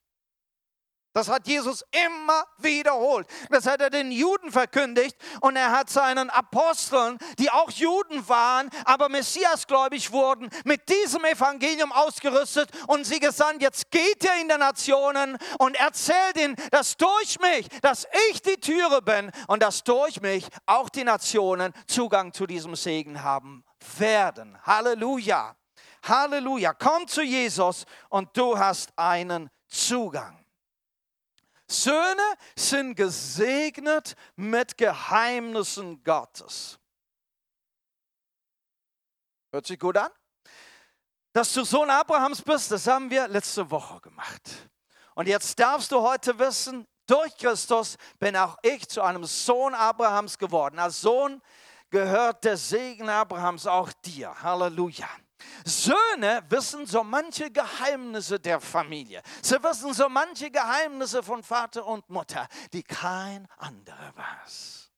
Das 1.18 1.28
hat 1.28 1.48
Jesus 1.48 1.84
immer 1.90 2.44
wiederholt. 2.58 3.26
Das 3.50 3.66
hat 3.66 3.80
er 3.80 3.90
den 3.90 4.12
Juden 4.12 4.52
verkündigt 4.52 5.16
und 5.40 5.56
er 5.56 5.72
hat 5.72 5.90
seinen 5.90 6.30
Aposteln, 6.30 7.18
die 7.40 7.50
auch 7.50 7.72
Juden 7.72 8.28
waren, 8.28 8.70
aber 8.84 9.08
Messiasgläubig 9.08 10.12
wurden, 10.12 10.48
mit 10.64 10.88
diesem 10.88 11.24
Evangelium 11.24 11.90
ausgerüstet 11.90 12.70
und 12.86 13.04
sie 13.04 13.18
gesandt, 13.18 13.62
jetzt 13.62 13.90
geht 13.90 14.22
ihr 14.22 14.40
in 14.40 14.46
der 14.46 14.58
Nationen 14.58 15.36
und 15.58 15.74
erzählt 15.74 16.36
ihnen, 16.36 16.54
dass 16.70 16.96
durch 16.96 17.40
mich, 17.40 17.68
dass 17.82 18.06
ich 18.30 18.40
die 18.40 18.60
Türe 18.60 19.02
bin 19.02 19.32
und 19.48 19.60
dass 19.60 19.82
durch 19.82 20.20
mich 20.20 20.46
auch 20.66 20.88
die 20.88 21.02
Nationen 21.02 21.72
Zugang 21.88 22.32
zu 22.32 22.46
diesem 22.46 22.76
Segen 22.76 23.24
haben 23.24 23.64
werden. 23.96 24.56
Halleluja. 24.62 25.56
Halleluja. 26.04 26.74
Komm 26.74 27.08
zu 27.08 27.22
Jesus 27.22 27.86
und 28.08 28.36
du 28.36 28.56
hast 28.56 28.96
einen 28.96 29.50
Zugang. 29.66 30.37
Söhne 31.70 32.34
sind 32.56 32.94
gesegnet 32.94 34.16
mit 34.36 34.78
Geheimnissen 34.78 36.02
Gottes. 36.02 36.78
Hört 39.52 39.66
sich 39.66 39.78
gut 39.78 39.96
an? 39.96 40.10
Dass 41.32 41.52
du 41.52 41.64
Sohn 41.64 41.90
Abrahams 41.90 42.42
bist, 42.42 42.70
das 42.70 42.86
haben 42.86 43.10
wir 43.10 43.28
letzte 43.28 43.70
Woche 43.70 44.00
gemacht. 44.00 44.70
Und 45.14 45.28
jetzt 45.28 45.58
darfst 45.58 45.92
du 45.92 46.00
heute 46.00 46.38
wissen, 46.38 46.86
durch 47.06 47.36
Christus 47.36 47.96
bin 48.18 48.36
auch 48.36 48.56
ich 48.62 48.88
zu 48.88 49.02
einem 49.02 49.24
Sohn 49.24 49.74
Abrahams 49.74 50.38
geworden. 50.38 50.78
Als 50.78 51.00
Sohn 51.00 51.42
gehört 51.90 52.44
der 52.44 52.56
Segen 52.56 53.08
Abrahams 53.08 53.66
auch 53.66 53.92
dir. 54.04 54.42
Halleluja. 54.42 55.08
Söhne 55.64 56.42
wissen 56.48 56.86
so 56.86 57.04
manche 57.04 57.50
Geheimnisse 57.50 58.40
der 58.40 58.60
Familie. 58.60 59.22
Sie 59.42 59.62
wissen 59.62 59.94
so 59.94 60.08
manche 60.08 60.50
Geheimnisse 60.50 61.22
von 61.22 61.42
Vater 61.42 61.86
und 61.86 62.08
Mutter, 62.10 62.48
die 62.72 62.82
kein 62.82 63.46
anderer 63.56 64.16
weiß. 64.16 64.90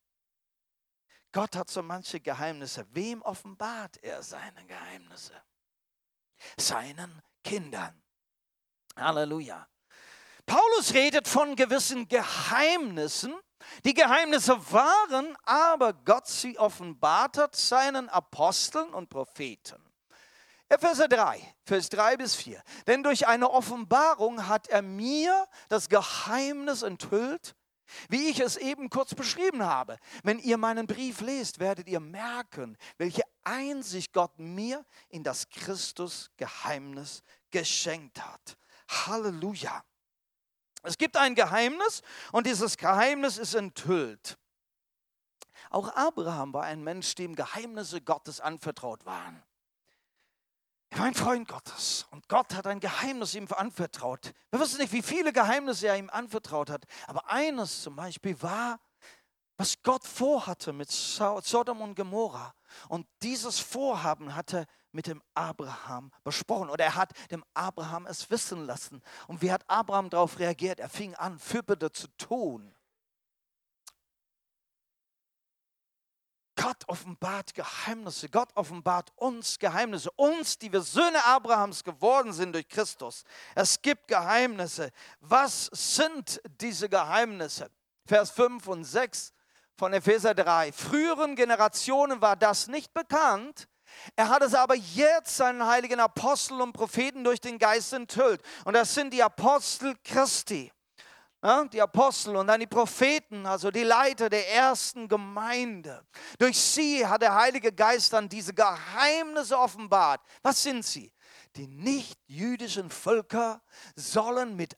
Gott 1.33 1.55
hat 1.57 1.71
so 1.71 1.83
manche 1.83 2.21
Geheimnisse. 2.21 2.87
Wem 2.91 3.23
offenbart 3.23 3.99
er 4.03 4.23
seine 4.23 4.65
Geheimnisse? 4.67 5.35
Seinen 6.57 7.23
Kindern. 7.45 8.03
Halleluja. 8.97 9.69
Paulus 10.47 10.95
redet 10.95 11.29
von 11.29 11.55
gewissen 11.55 12.09
Geheimnissen. 12.09 13.35
Die 13.85 13.95
Geheimnisse 13.95 14.73
waren, 14.73 15.37
aber 15.45 15.93
Gott 15.93 16.27
sie 16.27 16.59
offenbart 16.59 17.37
hat 17.37 17.55
seinen 17.55 18.09
Aposteln 18.09 18.93
und 18.93 19.11
Propheten. 19.11 19.90
Epheser 20.71 21.09
3, 21.09 21.57
Vers 21.65 21.89
3 21.89 22.17
bis 22.17 22.37
4. 22.37 22.62
Denn 22.87 23.03
durch 23.03 23.27
eine 23.27 23.50
Offenbarung 23.50 24.47
hat 24.47 24.69
er 24.69 24.83
mir 24.83 25.49
das 25.69 25.89
Geheimnis 25.89 26.83
enthüllt, 26.83 27.57
wie 28.09 28.29
ich 28.29 28.39
es 28.39 28.57
eben 28.57 28.89
kurz 28.89 29.17
beschrieben 29.17 29.65
habe. 29.65 29.99
Wenn 30.23 30.39
ihr 30.39 30.59
meinen 30.59 30.87
Brief 30.87 31.23
lest, 31.23 31.59
werdet 31.59 31.89
ihr 31.89 31.99
merken, 31.99 32.79
welche 32.99 33.23
Einsicht 33.43 34.12
Gott 34.12 34.39
mir 34.39 34.87
in 35.09 35.25
das 35.25 35.49
Christus-Geheimnis 35.49 37.25
geschenkt 37.50 38.25
hat. 38.25 38.57
Halleluja. 38.89 39.83
Es 40.85 40.97
gibt 40.97 41.17
ein 41.17 41.35
Geheimnis 41.35 42.03
und 42.31 42.47
dieses 42.47 42.77
Geheimnis 42.77 43.39
ist 43.39 43.55
enthüllt. 43.55 44.39
Auch 45.69 45.89
Abraham 45.97 46.53
war 46.53 46.62
ein 46.62 46.85
Mensch, 46.85 47.17
dem 47.17 47.35
Geheimnisse 47.35 48.00
Gottes 48.00 48.41
anvertraut 48.41 49.05
waren. 49.05 49.43
Er 50.91 50.99
war 50.99 51.07
ein 51.07 51.15
Freund 51.15 51.47
Gottes 51.49 52.07
und 52.11 52.29
Gott 52.29 52.55
hat 52.55 52.67
ein 52.67 52.81
Geheimnis 52.81 53.35
ihm 53.35 53.47
anvertraut. 53.51 54.33
Wir 54.51 54.61
wissen 54.61 54.81
nicht, 54.81 54.93
wie 54.93 55.03
viele 55.03 55.33
Geheimnisse 55.33 55.87
er 55.87 55.97
ihm 55.97 56.11
anvertraut 56.11 56.69
hat, 56.69 56.85
aber 57.07 57.31
eines 57.31 57.83
zum 57.83 57.95
Beispiel 57.95 58.41
war, 58.43 58.81
was 59.57 59.83
Gott 59.83 60.05
vorhatte 60.05 60.73
mit 60.73 60.91
Sodom 60.91 61.83
und 61.83 61.95
Gomorra. 61.95 62.55
Und 62.89 63.07
dieses 63.23 63.61
Vorhaben 63.61 64.35
hat 64.35 64.55
er 64.55 64.67
mit 64.91 65.07
dem 65.07 65.23
Abraham 65.35 66.11
besprochen 66.25 66.71
oder 66.71 66.85
er 66.85 66.95
hat 66.97 67.13
dem 67.31 67.45
Abraham 67.55 68.07
es 68.07 68.31
wissen 68.31 68.67
lassen. 68.67 69.03
Und 69.29 69.43
wie 69.43 69.53
hat 69.53 69.63
Abraham 69.69 70.11
darauf 70.11 70.39
reagiert? 70.39 70.81
Er 70.81 70.89
fing 70.89 71.15
an, 71.15 71.39
Fürbitte 71.39 71.93
zu 71.93 72.09
tun. 72.17 72.75
Gott 76.61 76.85
offenbart 76.88 77.55
Geheimnisse. 77.55 78.29
Gott 78.29 78.50
offenbart 78.55 79.12
uns 79.17 79.59
Geheimnisse. 79.59 80.11
Uns, 80.12 80.59
die 80.59 80.71
wir 80.71 80.83
Söhne 80.83 81.25
Abrahams 81.25 81.85
geworden 81.85 82.35
sind 82.35 82.52
durch 82.52 82.69
Christus. 82.69 83.25
Es 83.55 83.81
gibt 83.81 84.09
Geheimnisse. 84.09 84.90
Was 85.21 85.71
sind 85.73 86.40
diese 86.61 86.90
Geheimnisse? 86.90 87.71
Vers 88.05 88.31
5 88.33 88.67
und 88.69 88.85
6 88.85 89.33
von 89.79 89.95
Epheser 89.95 90.35
3. 90.35 90.73
Früheren 90.73 91.35
Generationen 91.35 92.21
war 92.21 92.37
das 92.37 92.67
nicht 92.67 92.93
bekannt. 92.93 93.67
Er 94.14 94.29
hat 94.29 94.43
es 94.43 94.55
aber 94.55 94.75
jetzt 94.75 95.37
seinen 95.37 95.67
heiligen 95.67 95.99
Aposteln 95.99 96.61
und 96.61 96.75
Propheten 96.75 97.25
durch 97.25 97.40
den 97.40 97.59
Geist 97.59 97.95
enthüllt. 97.95 98.43
Und 98.67 98.75
das 98.75 98.95
sind 98.95 99.14
die 99.14 99.23
Apostel 99.23 99.97
Christi. 100.05 100.71
Die 101.43 101.81
Apostel 101.81 102.37
und 102.37 102.49
dann 102.49 102.61
die 102.61 102.67
Propheten, 102.67 103.47
also 103.47 103.71
die 103.71 103.83
Leiter 103.83 104.29
der 104.29 104.53
ersten 104.53 105.09
Gemeinde. 105.09 106.07
Durch 106.39 106.59
sie 106.59 107.07
hat 107.07 107.23
der 107.23 107.35
Heilige 107.35 107.73
Geist 107.73 108.13
dann 108.13 108.29
diese 108.29 108.53
Geheimnisse 108.53 109.59
offenbart. 109.59 110.21
Was 110.43 110.63
sind 110.63 110.85
sie? 110.85 111.11
Die 111.57 111.67
nicht-jüdischen 111.67 112.91
Völker 112.91 113.63
sollen 113.97 114.55
mit, 114.55 114.77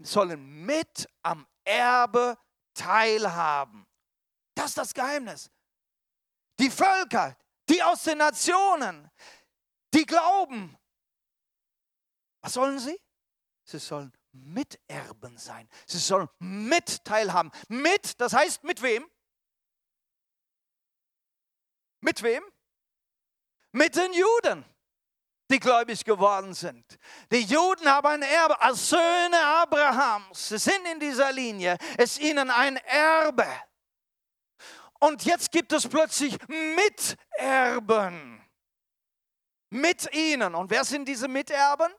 sollen 0.00 0.64
mit 0.64 1.06
am 1.22 1.46
Erbe 1.64 2.36
teilhaben. 2.74 3.86
Das 4.56 4.70
ist 4.70 4.78
das 4.78 4.94
Geheimnis. 4.94 5.50
Die 6.58 6.70
Völker, 6.70 7.36
die 7.68 7.80
aus 7.80 8.02
den 8.02 8.18
Nationen, 8.18 9.08
die 9.94 10.04
glauben. 10.04 10.76
Was 12.40 12.54
sollen 12.54 12.80
sie? 12.80 13.00
Sie 13.62 13.78
sollen 13.78 14.12
Miterben 14.32 15.36
sein. 15.38 15.68
Sie 15.86 15.98
sollen 15.98 16.28
mit 16.38 17.04
teilhaben. 17.04 17.50
Mit, 17.68 18.20
das 18.20 18.32
heißt 18.32 18.64
mit 18.64 18.82
wem? 18.82 19.06
Mit 22.00 22.22
wem? 22.22 22.42
Mit 23.72 23.96
den 23.96 24.12
Juden, 24.12 24.64
die 25.50 25.60
gläubig 25.60 26.04
geworden 26.04 26.54
sind. 26.54 26.98
Die 27.30 27.42
Juden 27.42 27.88
haben 27.88 28.06
ein 28.06 28.22
Erbe 28.22 28.60
als 28.60 28.88
Söhne 28.88 29.40
Abrahams. 29.40 30.48
Sie 30.48 30.58
sind 30.58 30.86
in 30.90 31.00
dieser 31.00 31.32
Linie. 31.32 31.76
Es 31.96 32.12
ist 32.12 32.20
ihnen 32.20 32.50
ein 32.50 32.76
Erbe. 32.76 33.46
Und 34.98 35.24
jetzt 35.24 35.50
gibt 35.50 35.72
es 35.72 35.88
plötzlich 35.88 36.38
Miterben 36.48 38.42
mit 39.70 40.14
ihnen. 40.14 40.54
Und 40.54 40.70
wer 40.70 40.84
sind 40.84 41.06
diese 41.06 41.28
Miterben? 41.28 41.92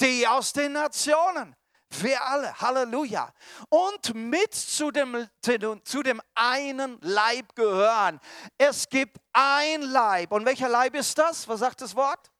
Die 0.00 0.26
aus 0.26 0.52
den 0.52 0.72
Nationen. 0.72 1.54
Wir 1.90 2.22
alle, 2.24 2.60
Halleluja. 2.60 3.32
Und 3.68 4.14
mit 4.14 4.54
zu 4.54 4.90
dem, 4.90 5.28
zu 5.40 6.02
dem 6.02 6.20
einen 6.34 6.98
Leib 7.00 7.54
gehören. 7.54 8.20
Es 8.58 8.88
gibt 8.88 9.18
ein 9.32 9.82
Leib. 9.82 10.32
Und 10.32 10.44
welcher 10.44 10.68
Leib 10.68 10.94
ist 10.94 11.16
das? 11.18 11.46
Was 11.46 11.60
sagt 11.60 11.80
das 11.80 11.94
Wort? 11.94 12.30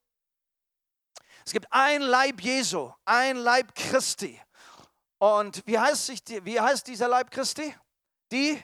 Es 1.47 1.53
gibt 1.53 1.67
ein 1.71 2.01
Leib 2.01 2.41
Jesu, 2.41 2.91
ein 3.05 3.37
Leib 3.37 3.75
Christi. 3.75 4.41
Und 5.19 5.63
wie 5.67 5.79
heißt, 5.79 6.07
sich, 6.07 6.23
wie 6.43 6.61
heißt 6.61 6.87
dieser 6.87 7.09
Leib 7.09 7.31
Christi? 7.31 7.75
Die 8.33 8.63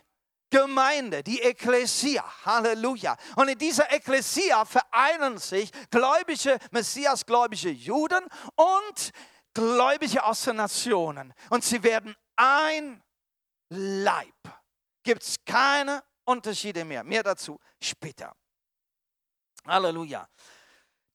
Gemeinde, 0.50 1.22
die 1.22 1.40
Ekklesia. 1.40 2.24
Halleluja. 2.44 3.16
Und 3.36 3.48
in 3.48 3.58
dieser 3.58 3.90
Ekklesia 3.92 4.64
vereinen 4.64 5.38
sich 5.38 5.70
gläubige, 5.90 6.58
Messias-gläubige 6.70 7.70
Juden 7.70 8.24
und 8.56 9.12
Gläubige 9.54 10.24
aus 10.24 10.42
den 10.44 10.56
Nationen. 10.56 11.32
Und 11.50 11.64
sie 11.64 11.82
werden 11.82 12.14
ein 12.36 13.02
Leib. 13.70 14.34
Gibt 15.02 15.22
es 15.22 15.36
keine 15.44 16.02
Unterschiede 16.24 16.84
mehr. 16.84 17.04
Mehr 17.04 17.22
dazu 17.22 17.58
später. 17.80 18.34
Halleluja. 19.66 20.28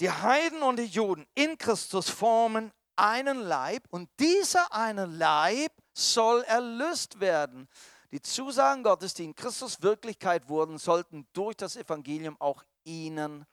Die 0.01 0.12
Heiden 0.12 0.62
und 0.62 0.77
die 0.77 0.86
Juden 0.86 1.25
in 1.36 1.58
Christus 1.58 2.10
formen 2.10 2.72
einen 2.98 3.39
Leib 3.39 3.84
und 3.89 4.10
dieser 4.20 4.72
eine 4.74 5.06
Leib 5.06 5.72
soll 5.94 6.44
erlöst 6.44 7.20
werden. 7.20 7.70
Die 8.15 8.22
Zusagen 8.22 8.81
Gottes, 8.81 9.13
die 9.13 9.25
in 9.25 9.36
Christus 9.36 9.81
Wirklichkeit 9.81 10.48
wurden, 10.48 10.77
sollten 10.77 11.27
durch 11.34 11.57
das 11.57 11.75
Evangelium 11.75 12.39
auch 12.39 12.63
ihnen 12.86 13.45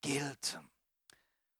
gelten. 0.00 0.66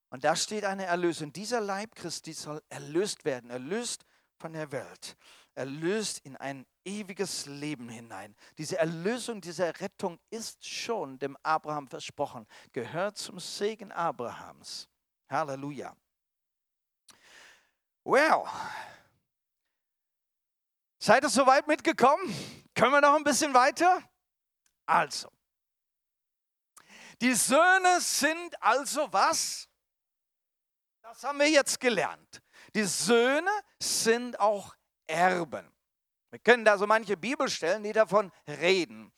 Und 0.09 0.25
da 0.25 0.35
steht 0.35 0.65
eine 0.65 0.87
Erlösung. 0.87 1.35
Dieser 1.35 1.61
Leib 1.61 1.95
Christi 1.95 2.33
soll 2.33 2.63
erlöst 2.71 3.27
werden, 3.27 3.51
erlöst 3.51 4.07
von 4.39 4.55
der 4.55 4.73
Welt, 4.73 5.19
erlöst 5.55 6.21
in 6.21 6.35
ein 6.39 6.65
ewiges 6.83 7.45
Leben 7.45 7.91
hinein. 7.91 8.35
Diese 8.57 8.79
Erlösung, 8.79 9.43
diese 9.43 9.79
Rettung 9.79 10.19
ist 10.31 10.67
schon 10.67 11.19
dem 11.19 11.37
Abraham 11.43 11.89
versprochen, 11.89 12.47
gehört 12.73 13.19
zum 13.19 13.39
Segen 13.39 13.93
Abrahams. 13.93 14.89
Halleluja. 15.29 15.95
Well, 18.03 18.45
Seid 21.03 21.25
ihr 21.25 21.31
soweit 21.31 21.67
mitgekommen? 21.67 22.23
Können 22.75 22.93
wir 22.93 23.01
noch 23.01 23.15
ein 23.15 23.25
bisschen 23.25 23.55
weiter? 23.55 24.03
Also, 24.85 25.31
die 27.23 27.33
Söhne 27.33 28.01
sind 28.01 28.63
also 28.63 29.11
was? 29.11 29.67
Das 31.03 31.25
haben 31.25 31.39
wir 31.39 31.49
jetzt 31.49 31.81
gelernt. 31.81 32.43
Die 32.75 32.85
Söhne 32.85 33.51
sind 33.81 34.39
auch 34.39 34.75
Erben. 35.07 35.73
Wir 36.31 36.39
können 36.39 36.65
da 36.65 36.77
so 36.77 36.87
manche 36.87 37.17
Bibelstellen, 37.17 37.83
die 37.83 37.93
davon 37.93 38.31
reden. 38.47 39.11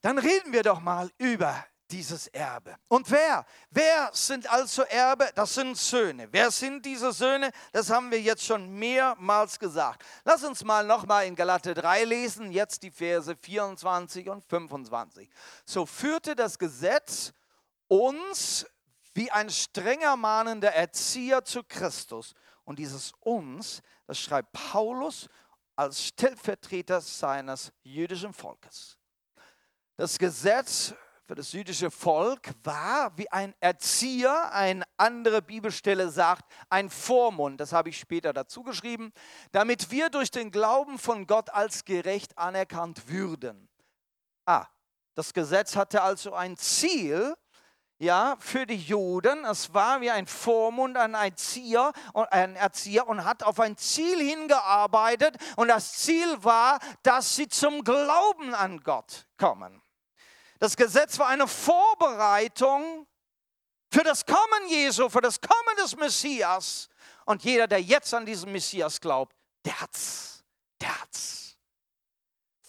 Dann 0.00 0.18
reden 0.18 0.52
wir 0.52 0.62
doch 0.62 0.80
mal 0.80 1.10
über 1.18 1.66
dieses 1.90 2.26
Erbe. 2.28 2.76
Und 2.88 3.10
wer? 3.10 3.46
Wer 3.70 4.10
sind 4.12 4.50
also 4.50 4.82
Erbe? 4.82 5.30
Das 5.34 5.54
sind 5.54 5.76
Söhne. 5.76 6.28
Wer 6.32 6.50
sind 6.50 6.84
diese 6.84 7.12
Söhne? 7.12 7.50
Das 7.72 7.90
haben 7.90 8.10
wir 8.10 8.20
jetzt 8.20 8.44
schon 8.44 8.70
mehrmals 8.70 9.58
gesagt. 9.58 10.04
Lass 10.24 10.44
uns 10.44 10.64
mal 10.64 10.86
nochmal 10.86 11.26
in 11.26 11.36
Galate 11.36 11.74
3 11.74 12.04
lesen, 12.04 12.50
jetzt 12.50 12.82
die 12.82 12.90
Verse 12.90 13.34
24 13.36 14.28
und 14.28 14.44
25. 14.44 15.28
So 15.64 15.86
führte 15.86 16.34
das 16.34 16.58
Gesetz 16.58 17.32
uns 17.88 18.66
wie 19.14 19.30
ein 19.30 19.48
strenger 19.48 20.16
mahnender 20.16 20.72
Erzieher 20.72 21.44
zu 21.44 21.62
Christus. 21.64 22.34
Und 22.64 22.78
dieses 22.78 23.12
uns, 23.20 23.80
das 24.06 24.18
schreibt 24.18 24.52
Paulus 24.52 25.28
als 25.76 26.02
Stellvertreter 26.02 27.00
seines 27.00 27.72
jüdischen 27.82 28.32
Volkes. 28.32 28.98
Das 29.96 30.18
Gesetz 30.18 30.94
für 31.26 31.34
das 31.34 31.52
jüdische 31.52 31.90
Volk 31.90 32.52
war 32.62 33.18
wie 33.18 33.30
ein 33.32 33.52
Erzieher, 33.58 34.52
eine 34.52 34.84
andere 34.96 35.42
Bibelstelle 35.42 36.08
sagt, 36.08 36.44
ein 36.70 36.88
Vormund, 36.88 37.60
das 37.60 37.72
habe 37.72 37.88
ich 37.88 37.98
später 37.98 38.32
dazu 38.32 38.62
geschrieben, 38.62 39.12
damit 39.50 39.90
wir 39.90 40.08
durch 40.08 40.30
den 40.30 40.52
Glauben 40.52 40.98
von 40.98 41.26
Gott 41.26 41.50
als 41.50 41.84
gerecht 41.84 42.38
anerkannt 42.38 43.08
würden. 43.08 43.68
Ah, 44.44 44.66
das 45.14 45.34
Gesetz 45.34 45.74
hatte 45.74 46.02
also 46.02 46.32
ein 46.32 46.56
Ziel, 46.56 47.34
ja, 47.98 48.36
für 48.38 48.66
die 48.66 48.76
Juden. 48.76 49.44
Es 49.46 49.72
war 49.74 50.00
wie 50.02 50.10
ein 50.10 50.26
Vormund, 50.26 50.96
ein 50.96 51.14
Erzieher, 51.14 51.92
ein 52.30 52.54
Erzieher 52.54 53.08
und 53.08 53.24
hat 53.24 53.42
auf 53.42 53.58
ein 53.58 53.76
Ziel 53.76 54.18
hingearbeitet. 54.18 55.36
Und 55.56 55.68
das 55.68 55.94
Ziel 55.94 56.44
war, 56.44 56.78
dass 57.02 57.34
sie 57.34 57.48
zum 57.48 57.82
Glauben 57.82 58.54
an 58.54 58.80
Gott 58.80 59.26
kommen. 59.38 59.82
Das 60.58 60.76
Gesetz 60.76 61.18
war 61.18 61.28
eine 61.28 61.46
Vorbereitung 61.46 63.06
für 63.90 64.02
das 64.02 64.24
Kommen 64.26 64.68
Jesu, 64.68 65.08
für 65.08 65.20
das 65.20 65.40
Kommen 65.40 65.76
des 65.82 65.96
Messias. 65.96 66.88
Und 67.24 67.44
jeder, 67.44 67.66
der 67.66 67.80
jetzt 67.80 68.12
an 68.14 68.26
diesen 68.26 68.52
Messias 68.52 69.00
glaubt, 69.00 69.34
der 69.64 69.80
hat's. 69.80 70.44
Der 70.80 71.00
hat's. 71.00 71.56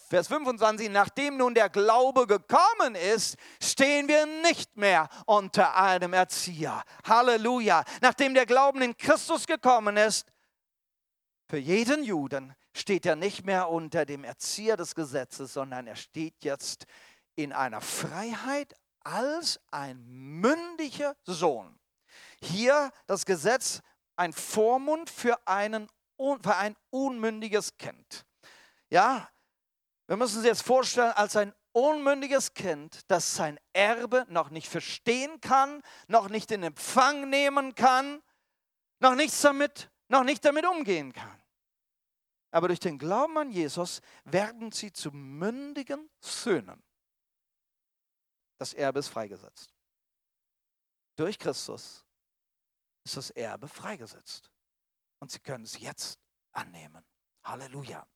Vers 0.08 0.28
25, 0.28 0.88
nachdem 0.88 1.36
nun 1.36 1.54
der 1.54 1.68
Glaube 1.68 2.26
gekommen 2.26 2.94
ist, 2.94 3.36
stehen 3.62 4.08
wir 4.08 4.24
nicht 4.42 4.74
mehr 4.76 5.08
unter 5.26 5.76
einem 5.76 6.14
Erzieher. 6.14 6.82
Halleluja. 7.04 7.84
Nachdem 8.00 8.32
der 8.32 8.46
Glauben 8.46 8.80
in 8.80 8.96
Christus 8.96 9.46
gekommen 9.46 9.98
ist, 9.98 10.32
für 11.46 11.58
jeden 11.58 12.04
Juden 12.04 12.54
steht 12.74 13.04
er 13.04 13.16
nicht 13.16 13.44
mehr 13.44 13.68
unter 13.68 14.06
dem 14.06 14.24
Erzieher 14.24 14.76
des 14.78 14.94
Gesetzes, 14.94 15.52
sondern 15.52 15.86
er 15.86 15.96
steht 15.96 16.42
jetzt 16.42 16.86
in 17.38 17.52
einer 17.52 17.80
Freiheit 17.80 18.74
als 19.04 19.60
ein 19.70 20.04
mündiger 20.08 21.16
Sohn. 21.24 21.78
Hier 22.42 22.90
das 23.06 23.24
Gesetz 23.24 23.80
ein 24.16 24.32
Vormund 24.32 25.08
für, 25.08 25.38
einen, 25.46 25.88
für 26.16 26.56
ein 26.56 26.76
unmündiges 26.90 27.76
Kind. 27.76 28.26
Ja, 28.90 29.30
wir 30.08 30.16
müssen 30.16 30.38
uns 30.38 30.46
jetzt 30.46 30.62
vorstellen, 30.62 31.12
als 31.12 31.36
ein 31.36 31.54
unmündiges 31.70 32.54
Kind, 32.54 33.02
das 33.06 33.36
sein 33.36 33.60
Erbe 33.72 34.26
noch 34.28 34.50
nicht 34.50 34.68
verstehen 34.68 35.40
kann, 35.40 35.80
noch 36.08 36.28
nicht 36.28 36.50
in 36.50 36.64
Empfang 36.64 37.30
nehmen 37.30 37.76
kann, 37.76 38.20
noch 38.98 39.14
nichts 39.14 39.40
damit, 39.42 39.92
noch 40.08 40.24
nicht 40.24 40.44
damit 40.44 40.66
umgehen 40.66 41.12
kann. 41.12 41.40
Aber 42.50 42.66
durch 42.66 42.80
den 42.80 42.98
Glauben 42.98 43.38
an 43.38 43.52
Jesus 43.52 44.00
werden 44.24 44.72
sie 44.72 44.92
zu 44.92 45.12
mündigen 45.12 46.10
Söhnen 46.20 46.82
das 48.58 48.74
Erbe 48.74 48.98
ist 48.98 49.08
freigesetzt. 49.08 49.72
Durch 51.16 51.38
Christus 51.38 52.04
ist 53.04 53.16
das 53.16 53.30
Erbe 53.30 53.68
freigesetzt. 53.68 54.50
Und 55.20 55.30
sie 55.30 55.40
können 55.40 55.64
es 55.64 55.78
jetzt 55.80 56.18
annehmen. 56.52 57.04
Halleluja. 57.44 58.06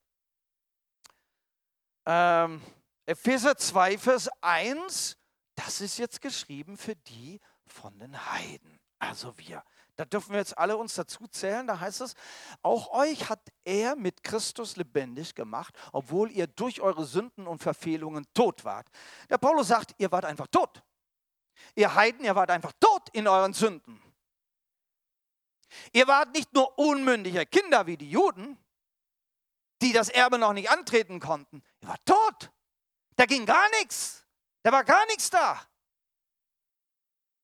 Ähm, 2.05 2.61
Epheser 3.05 3.57
2, 3.57 3.97
Vers 3.97 4.29
1, 4.41 5.17
das 5.55 5.81
ist 5.81 5.97
jetzt 5.97 6.21
geschrieben 6.21 6.77
für 6.77 6.95
die 6.95 7.39
von 7.65 7.97
den 7.99 8.31
Heiden. 8.31 8.79
Also 8.99 9.37
wir, 9.37 9.63
Da 9.95 10.05
dürfen 10.05 10.31
wir 10.31 10.39
jetzt 10.39 10.57
alle 10.57 10.75
uns 10.75 10.95
dazu 10.95 11.27
zählen. 11.27 11.67
Da 11.67 11.79
heißt 11.79 12.01
es, 12.01 12.15
auch 12.61 12.91
euch 12.91 13.29
hat 13.29 13.41
er 13.63 13.95
mit 13.95 14.23
Christus 14.23 14.75
lebendig 14.75 15.35
gemacht, 15.35 15.75
obwohl 15.91 16.31
ihr 16.31 16.47
durch 16.47 16.81
eure 16.81 17.05
Sünden 17.05 17.47
und 17.47 17.61
Verfehlungen 17.61 18.25
tot 18.33 18.65
wart. 18.65 18.87
Der 19.29 19.37
Paulus 19.37 19.67
sagt, 19.67 19.93
ihr 19.99 20.11
wart 20.11 20.25
einfach 20.25 20.47
tot. 20.47 20.83
Ihr 21.75 21.93
Heiden, 21.93 22.25
ihr 22.25 22.35
wart 22.35 22.49
einfach 22.49 22.73
tot 22.79 23.09
in 23.13 23.27
euren 23.27 23.53
Sünden. 23.53 24.01
Ihr 25.91 26.07
wart 26.07 26.33
nicht 26.33 26.53
nur 26.53 26.77
unmündige 26.77 27.45
Kinder 27.45 27.85
wie 27.85 27.97
die 27.97 28.09
Juden, 28.09 28.57
die 29.81 29.93
das 29.93 30.09
Erbe 30.09 30.37
noch 30.37 30.53
nicht 30.53 30.69
antreten 30.69 31.19
konnten. 31.19 31.63
Ihr 31.81 31.89
wart 31.89 32.05
tot. 32.05 32.51
Da 33.15 33.25
ging 33.25 33.45
gar 33.45 33.69
nichts. 33.81 34.25
Da 34.63 34.71
war 34.71 34.83
gar 34.83 35.05
nichts 35.07 35.29
da. 35.29 35.61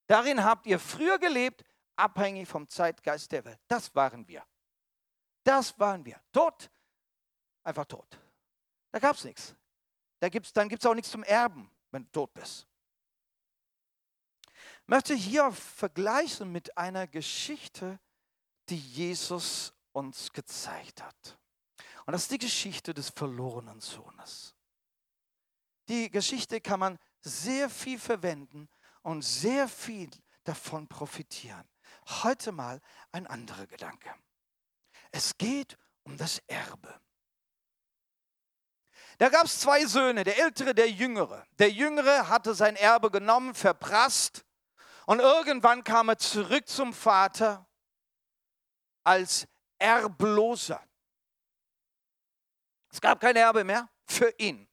Darin 0.07 0.43
habt 0.43 0.65
ihr 0.65 0.79
früher 0.79 1.19
gelebt, 1.19 1.63
abhängig 1.99 2.47
vom 2.47 2.67
Zeitgeist 2.67 3.31
der 3.31 3.45
Welt. 3.45 3.59
Das 3.67 3.93
waren 3.95 4.27
wir. 4.27 4.43
Das 5.43 5.77
waren 5.79 6.05
wir. 6.05 6.19
Tot, 6.31 6.69
einfach 7.63 7.85
tot. 7.85 8.19
Da 8.91 8.99
gab 8.99 9.15
es 9.15 9.23
nichts. 9.23 9.55
Da 10.19 10.29
gibt's, 10.29 10.51
dann 10.51 10.67
gibt 10.69 10.83
es 10.83 10.89
auch 10.89 10.95
nichts 10.95 11.11
zum 11.11 11.23
Erben, 11.23 11.69
wenn 11.91 12.03
du 12.03 12.09
tot 12.11 12.33
bist. 12.33 12.67
Ich 14.53 14.87
möchte 14.87 15.13
hier 15.13 15.51
vergleichen 15.51 16.51
mit 16.51 16.75
einer 16.77 17.07
Geschichte, 17.07 17.99
die 18.69 18.79
Jesus 18.79 19.73
uns 19.91 20.31
gezeigt 20.31 21.03
hat. 21.03 21.37
Und 22.05 22.13
das 22.13 22.23
ist 22.23 22.31
die 22.31 22.39
Geschichte 22.39 22.93
des 22.93 23.09
verlorenen 23.09 23.79
Sohnes. 23.79 24.55
Die 25.87 26.09
Geschichte 26.09 26.59
kann 26.61 26.79
man 26.79 26.99
sehr 27.21 27.69
viel 27.69 27.99
verwenden 27.99 28.67
und 29.01 29.23
sehr 29.23 29.67
viel 29.67 30.09
davon 30.43 30.87
profitieren. 30.87 31.67
Heute 32.09 32.51
mal 32.51 32.81
ein 33.11 33.27
anderer 33.27 33.67
Gedanke. 33.67 34.13
Es 35.11 35.37
geht 35.37 35.77
um 36.03 36.17
das 36.17 36.39
Erbe. 36.47 36.99
Da 39.19 39.29
gab 39.29 39.45
es 39.45 39.59
zwei 39.59 39.85
Söhne, 39.85 40.23
der 40.23 40.39
ältere, 40.39 40.73
der 40.73 40.89
jüngere. 40.89 41.45
Der 41.59 41.69
jüngere 41.69 42.29
hatte 42.29 42.55
sein 42.55 42.75
Erbe 42.75 43.11
genommen, 43.11 43.53
verprasst 43.53 44.45
und 45.05 45.19
irgendwann 45.19 45.83
kam 45.83 46.09
er 46.09 46.17
zurück 46.17 46.67
zum 46.67 46.93
Vater 46.93 47.67
als 49.03 49.47
Erbloser. 49.77 50.81
Es 52.91 53.01
gab 53.01 53.19
kein 53.19 53.35
Erbe 53.35 53.63
mehr 53.63 53.89
für 54.05 54.33
ihn. 54.37 54.67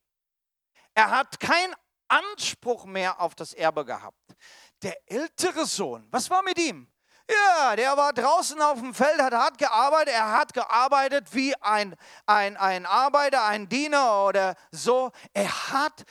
Er 0.95 1.11
hat 1.11 1.39
keinen 1.41 1.75
Anspruch 2.09 2.87
mehr 2.87 3.21
auf 3.21 3.35
das 3.35 3.53
Erbe 3.53 3.85
gehabt. 3.85 4.37
Der 4.83 4.97
ältere 5.11 5.67
Sohn, 5.67 6.07
was 6.11 6.31
war 6.31 6.43
mit 6.43 6.59
ihm? 6.59 6.91
Ja, 7.29 7.75
der 7.75 7.97
war 7.97 8.13
draußen 8.13 8.61
auf 8.63 8.79
dem 8.79 8.95
Feld, 8.95 9.21
hat 9.21 9.33
hart 9.33 9.59
gearbeitet. 9.59 10.15
Er 10.15 10.33
hat 10.33 10.53
gearbeitet 10.53 11.35
wie 11.35 11.55
ein, 11.61 11.97
ein, 12.27 12.57
ein 12.57 12.87
Arbeiter, 12.87 13.45
ein 13.45 13.69
Diener 13.69 14.27
oder 14.27 14.55
so. 14.71 15.11
Er 15.33 15.73
hat, 15.73 16.05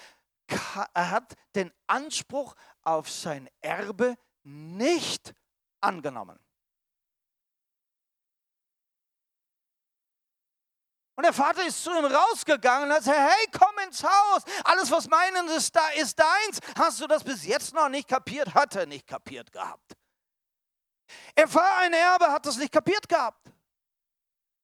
er 0.94 1.12
hat 1.12 1.34
den 1.56 1.72
Anspruch 1.88 2.56
auf 2.84 3.10
sein 3.10 3.50
Erbe 3.62 4.18
nicht 4.44 5.34
angenommen. 5.80 6.40
Und 11.18 11.24
der 11.24 11.32
Vater 11.32 11.66
ist 11.66 11.82
zu 11.82 11.92
ihm 11.92 12.06
rausgegangen 12.06 12.90
und 12.90 12.96
hat 12.96 13.00
gesagt, 13.00 13.18
hey, 13.18 13.48
komm 13.58 13.74
ins 13.88 14.04
Haus. 14.04 14.44
Alles, 14.66 14.92
was 14.92 15.08
meinen 15.08 15.48
ist, 15.48 15.74
da 15.74 15.88
ist 15.96 16.20
deins. 16.20 16.60
Hast 16.78 17.00
du 17.00 17.08
das 17.08 17.24
bis 17.24 17.46
jetzt 17.46 17.74
noch 17.74 17.88
nicht 17.88 18.10
kapiert? 18.10 18.54
Hat 18.54 18.76
er 18.76 18.86
nicht 18.86 19.08
kapiert 19.08 19.50
gehabt. 19.54 19.96
Er 21.36 21.54
war 21.54 21.78
ein 21.80 21.94
Erbe, 21.94 22.32
hat 22.32 22.46
es 22.46 22.58
nicht 22.58 22.72
kapiert 22.72 23.08
gehabt. 23.08 23.52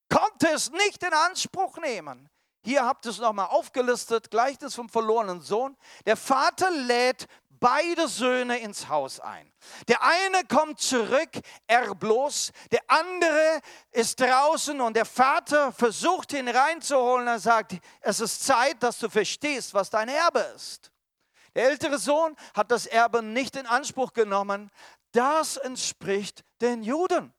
Konnte 0.09 0.49
es 0.49 0.71
nicht 0.71 1.01
in 1.03 1.13
Anspruch 1.13 1.77
nehmen. 1.77 2.29
Hier 2.63 2.85
habt 2.85 3.05
ihr 3.05 3.11
es 3.11 3.17
nochmal 3.17 3.47
aufgelistet, 3.47 4.29
Gleichnis 4.29 4.75
vom 4.75 4.89
verlorenen 4.89 5.41
Sohn. 5.41 5.75
Der 6.05 6.17
Vater 6.17 6.69
lädt 6.69 7.27
beide 7.61 8.07
Söhne 8.07 8.59
ins 8.59 8.89
Haus 8.89 9.19
ein. 9.19 9.51
Der 9.87 10.03
eine 10.03 10.43
kommt 10.45 10.81
zurück, 10.81 11.29
erblos, 11.67 12.51
der 12.71 12.81
andere 12.87 13.61
ist 13.91 14.19
draußen 14.19 14.81
und 14.81 14.95
der 14.95 15.05
Vater 15.05 15.71
versucht 15.71 16.33
ihn 16.33 16.49
reinzuholen. 16.49 17.27
Er 17.27 17.39
sagt, 17.39 17.77
es 18.01 18.19
ist 18.19 18.43
Zeit, 18.43 18.81
dass 18.83 18.99
du 18.99 19.09
verstehst, 19.09 19.73
was 19.73 19.89
dein 19.89 20.09
Erbe 20.09 20.39
ist. 20.55 20.91
Der 21.55 21.65
ältere 21.65 21.97
Sohn 21.97 22.35
hat 22.53 22.71
das 22.71 22.85
Erbe 22.85 23.21
nicht 23.21 23.55
in 23.55 23.67
Anspruch 23.67 24.13
genommen. 24.13 24.71
Das 25.11 25.57
entspricht 25.57 26.43
den 26.61 26.83
Juden. 26.83 27.33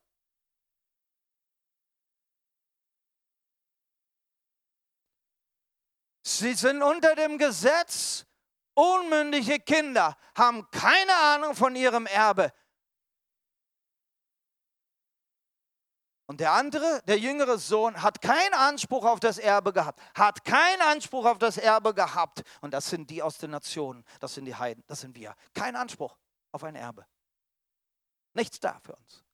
Sie 6.25 6.55
sind 6.55 6.83
unter 6.83 7.15
dem 7.15 7.39
Gesetz 7.39 8.27
Unmündige 8.75 9.61
Kinder 9.61 10.17
haben 10.35 10.67
keine 10.71 11.15
Ahnung 11.15 11.55
von 11.55 11.77
ihrem 11.77 12.07
Erbe. 12.07 12.53
Und 16.27 16.41
der 16.41 16.53
andere, 16.53 17.03
der 17.07 17.19
jüngere 17.19 17.59
Sohn, 17.59 18.03
hat 18.03 18.23
keinen 18.23 18.55
Anspruch 18.55 19.05
auf 19.05 19.21
das 19.21 19.37
Erbe 19.37 19.75
gehabt, 19.75 20.01
hat 20.15 20.45
keinen 20.45 20.81
Anspruch 20.81 21.27
auf 21.27 21.37
das 21.37 21.59
Erbe 21.59 21.93
gehabt. 21.93 22.43
Und 22.63 22.73
das 22.73 22.89
sind 22.89 23.11
die 23.11 23.23
aus 23.23 23.37
den 23.37 23.51
Nationen, 23.51 24.05
das 24.21 24.33
sind 24.33 24.47
die 24.47 24.55
Heiden, 24.55 24.83
das 24.87 25.01
sind 25.01 25.15
wir. 25.15 25.35
Kein 25.53 25.77
Anspruch 25.77 26.17
auf 26.53 26.65
ein 26.65 26.75
Erbe. 26.75 27.07
Nichts 28.35 28.61
da 28.61 28.79
für 28.81 28.95
uns. 28.95 29.25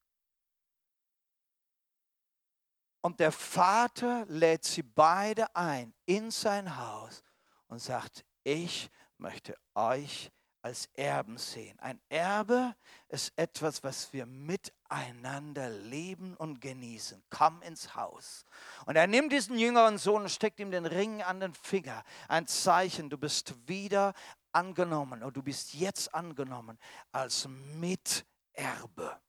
Und 3.00 3.20
der 3.20 3.32
Vater 3.32 4.26
lädt 4.26 4.64
sie 4.64 4.82
beide 4.82 5.54
ein 5.54 5.94
in 6.04 6.30
sein 6.30 6.76
Haus 6.76 7.22
und 7.68 7.80
sagt, 7.80 8.24
ich 8.42 8.90
möchte 9.18 9.56
euch 9.74 10.30
als 10.62 10.88
Erben 10.94 11.38
sehen. 11.38 11.78
Ein 11.78 12.00
Erbe 12.08 12.74
ist 13.08 13.32
etwas, 13.37 13.84
was 13.84 14.12
wir 14.12 14.26
miteinander 14.26 15.70
leben 15.70 16.37
und 16.37 16.61
genießen. 16.61 17.22
Komm 17.30 17.62
ins 17.62 17.94
Haus. 17.94 18.44
Und 18.84 18.96
er 18.96 19.06
nimmt 19.06 19.32
diesen 19.32 19.56
jüngeren 19.56 19.98
Sohn 19.98 20.22
und 20.22 20.30
steckt 20.30 20.58
ihm 20.61 20.70
den 20.70 20.87
Ring 20.87 21.22
an 21.22 21.40
den 21.40 21.54
Finger. 21.54 22.02
Ein 22.26 22.46
Zeichen, 22.46 23.08
du 23.08 23.16
bist 23.16 23.54
wieder 23.68 24.12
angenommen 24.52 25.22
und 25.22 25.37
du 25.37 25.42
bist 25.42 25.74
jetzt 25.74 26.12
angenommen 26.14 26.78
als 27.12 27.48
Miterbe. 28.59 29.21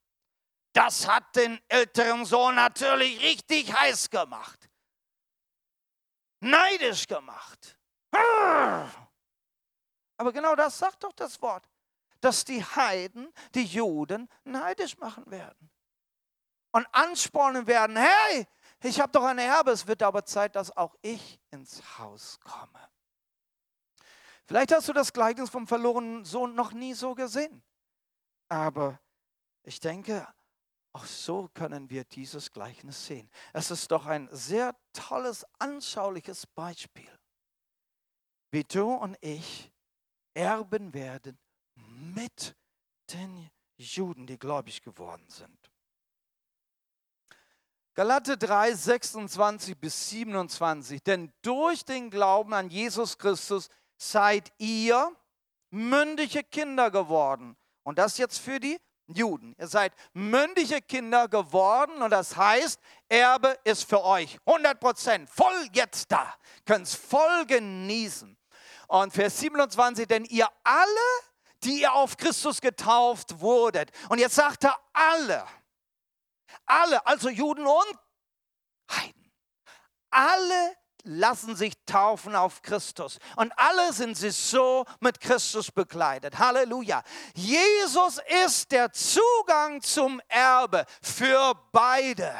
Das 0.74 1.08
hat 1.08 1.36
den 1.36 1.60
älteren 1.68 2.26
Sohn 2.26 2.56
natürlich 2.56 3.22
richtig 3.22 3.74
heiß 3.74 4.10
gemacht. 4.10 4.70
Neidisch 6.42 7.08
gemacht. 7.08 7.78
Aber 10.18 10.34
genau 10.34 10.56
das 10.56 10.78
sagt 10.78 11.04
doch 11.04 11.14
das 11.14 11.42
Wort, 11.42 11.68
dass 12.22 12.46
die 12.46 12.64
Heiden 12.64 13.34
die 13.56 13.66
Juden 13.66 14.30
neidisch 14.44 14.98
machen 14.98 15.30
werden 15.32 15.70
und 16.72 16.88
anspornen 16.94 17.68
werden, 17.68 17.98
hey, 17.98 18.48
ich 18.84 19.00
habe 19.00 19.12
doch 19.12 19.24
ein 19.24 19.38
Erbe, 19.38 19.72
es 19.72 19.88
wird 19.88 20.04
aber 20.04 20.26
Zeit, 20.26 20.56
dass 20.56 20.76
auch 20.76 20.96
ich 21.02 21.40
ins 21.52 21.82
Haus 21.98 22.40
komme. 22.42 22.90
Vielleicht 24.46 24.74
hast 24.74 24.88
du 24.88 24.94
das 24.94 25.14
Gleichnis 25.14 25.50
vom 25.50 25.68
verlorenen 25.68 26.26
Sohn 26.26 26.56
noch 26.56 26.72
nie 26.72 26.94
so 26.94 27.16
gesehen, 27.16 27.64
aber 28.48 29.00
ich 29.64 29.80
denke, 29.80 30.28
auch 30.94 31.06
so 31.06 31.50
können 31.54 31.90
wir 31.90 32.04
dieses 32.04 32.52
Gleichnis 32.52 33.06
sehen. 33.06 33.30
Es 33.54 33.72
ist 33.72 33.92
doch 33.92 34.06
ein 34.06 34.28
sehr 34.32 34.76
tolles, 34.94 35.46
anschauliches 35.60 36.48
Beispiel, 36.48 37.10
wie 38.52 38.64
du 38.64 38.92
und 38.94 39.16
ich 39.22 39.72
erben 40.34 40.94
werden 40.94 41.38
mit 41.76 42.56
den 43.14 43.50
Juden, 43.78 44.26
die 44.26 44.38
gläubig 44.38 44.82
geworden 44.82 45.28
sind. 45.30 45.72
Galate 47.94 48.38
3, 48.38 48.74
26 48.76 49.78
bis 49.78 50.10
27. 50.10 51.04
Denn 51.04 51.34
durch 51.42 51.84
den 51.84 52.10
Glauben 52.10 52.54
an 52.54 52.70
Jesus 52.70 53.18
Christus 53.18 53.70
seid 53.98 54.54
ihr 54.58 55.14
mündige 55.70 56.44
Kinder 56.44 56.92
geworden. 56.92 57.58
Und 57.84 58.00
das 58.00 58.18
jetzt 58.18 58.38
für 58.38 58.60
die 58.60 58.80
Juden. 59.16 59.56
Ihr 59.60 59.68
seid 59.68 59.94
mündige 60.14 60.82
Kinder 60.82 61.28
geworden 61.28 62.02
und 62.02 62.12
das 62.12 62.36
heißt, 62.36 62.80
Erbe 63.08 63.58
ist 63.64 63.88
für 63.90 64.04
euch 64.04 64.38
100 64.46 64.80
Prozent 64.80 65.30
voll 65.30 65.68
jetzt 65.74 66.12
da. 66.12 66.34
Könnt 66.66 66.88
es 66.88 66.96
voll 66.96 67.46
genießen. 67.46 68.38
Und 68.88 69.14
Vers 69.14 69.40
27, 69.40 70.08
denn 70.08 70.26
ihr 70.26 70.48
alle, 70.64 70.88
die 71.64 71.82
ihr 71.82 71.94
auf 71.94 72.18
Christus 72.18 72.62
getauft 72.62 73.40
wurdet. 73.40 73.92
Und 74.10 74.20
jetzt 74.20 74.36
sagt 74.36 74.64
er 74.64 74.76
alle, 74.94 75.46
alle, 76.66 77.06
also 77.06 77.30
Juden 77.30 77.66
und 77.66 78.00
Heiden, 78.92 79.32
alle, 80.10 80.76
lassen 81.04 81.56
sich 81.56 81.74
taufen 81.86 82.36
auf 82.36 82.62
Christus. 82.62 83.20
Und 83.36 83.52
alle 83.58 83.94
sind 83.94 84.18
sie 84.18 84.32
so 84.32 84.86
mit 85.00 85.20
Christus 85.20 85.72
bekleidet. 85.72 86.38
Halleluja. 86.40 87.04
Jesus 87.36 88.20
ist 88.46 88.72
der 88.72 88.92
Zugang 88.92 89.82
zum 89.82 90.22
Erbe 90.28 90.86
für 91.02 91.54
beide. 91.72 92.34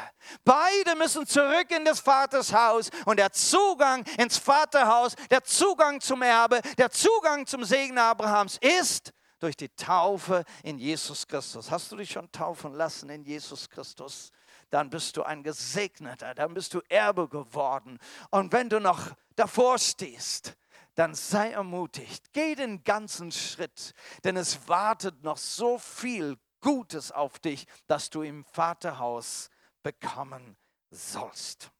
Beide 0.44 0.96
müssen 0.96 1.26
zurück 1.26 1.70
in 1.70 1.84
des 1.84 2.00
Vaters 2.00 2.52
Haus 2.52 2.90
und 3.06 3.18
der 3.18 3.32
Zugang 3.32 4.04
ins 4.18 4.38
Vaterhaus, 4.38 5.14
der 5.30 5.42
Zugang 5.44 6.00
zum 6.00 6.22
Erbe, 6.22 6.60
der 6.78 6.90
Zugang 6.90 7.46
zum 7.46 7.64
Segen 7.64 7.98
Abrahams 7.98 8.58
ist 8.60 9.12
durch 9.40 9.56
die 9.56 9.70
Taufe 9.70 10.44
in 10.62 10.78
Jesus 10.78 11.26
Christus. 11.26 11.70
Hast 11.70 11.90
du 11.90 11.96
dich 11.96 12.10
schon 12.10 12.30
taufen 12.30 12.74
lassen 12.74 13.08
in 13.10 13.24
Jesus 13.24 13.68
Christus? 13.68 14.30
Dann 14.70 14.90
bist 14.90 15.16
du 15.16 15.22
ein 15.22 15.42
Gesegneter, 15.42 16.34
dann 16.34 16.54
bist 16.54 16.74
du 16.74 16.80
Erbe 16.88 17.28
geworden. 17.28 17.98
Und 18.30 18.52
wenn 18.52 18.68
du 18.68 18.80
noch 18.80 19.12
davor 19.36 19.78
stehst, 19.78 20.56
dann 20.94 21.14
sei 21.14 21.50
ermutigt, 21.50 22.32
geh 22.32 22.54
den 22.54 22.84
ganzen 22.84 23.32
Schritt, 23.32 23.94
denn 24.24 24.36
es 24.36 24.68
wartet 24.68 25.22
noch 25.22 25.36
so 25.36 25.78
viel 25.78 26.36
Gutes 26.60 27.10
auf 27.12 27.38
dich, 27.38 27.66
dass 27.86 28.10
du 28.10 28.22
im 28.22 28.44
Vaterhaus 28.44 29.50
bekommen 29.82 30.56
sollst. 30.90 31.70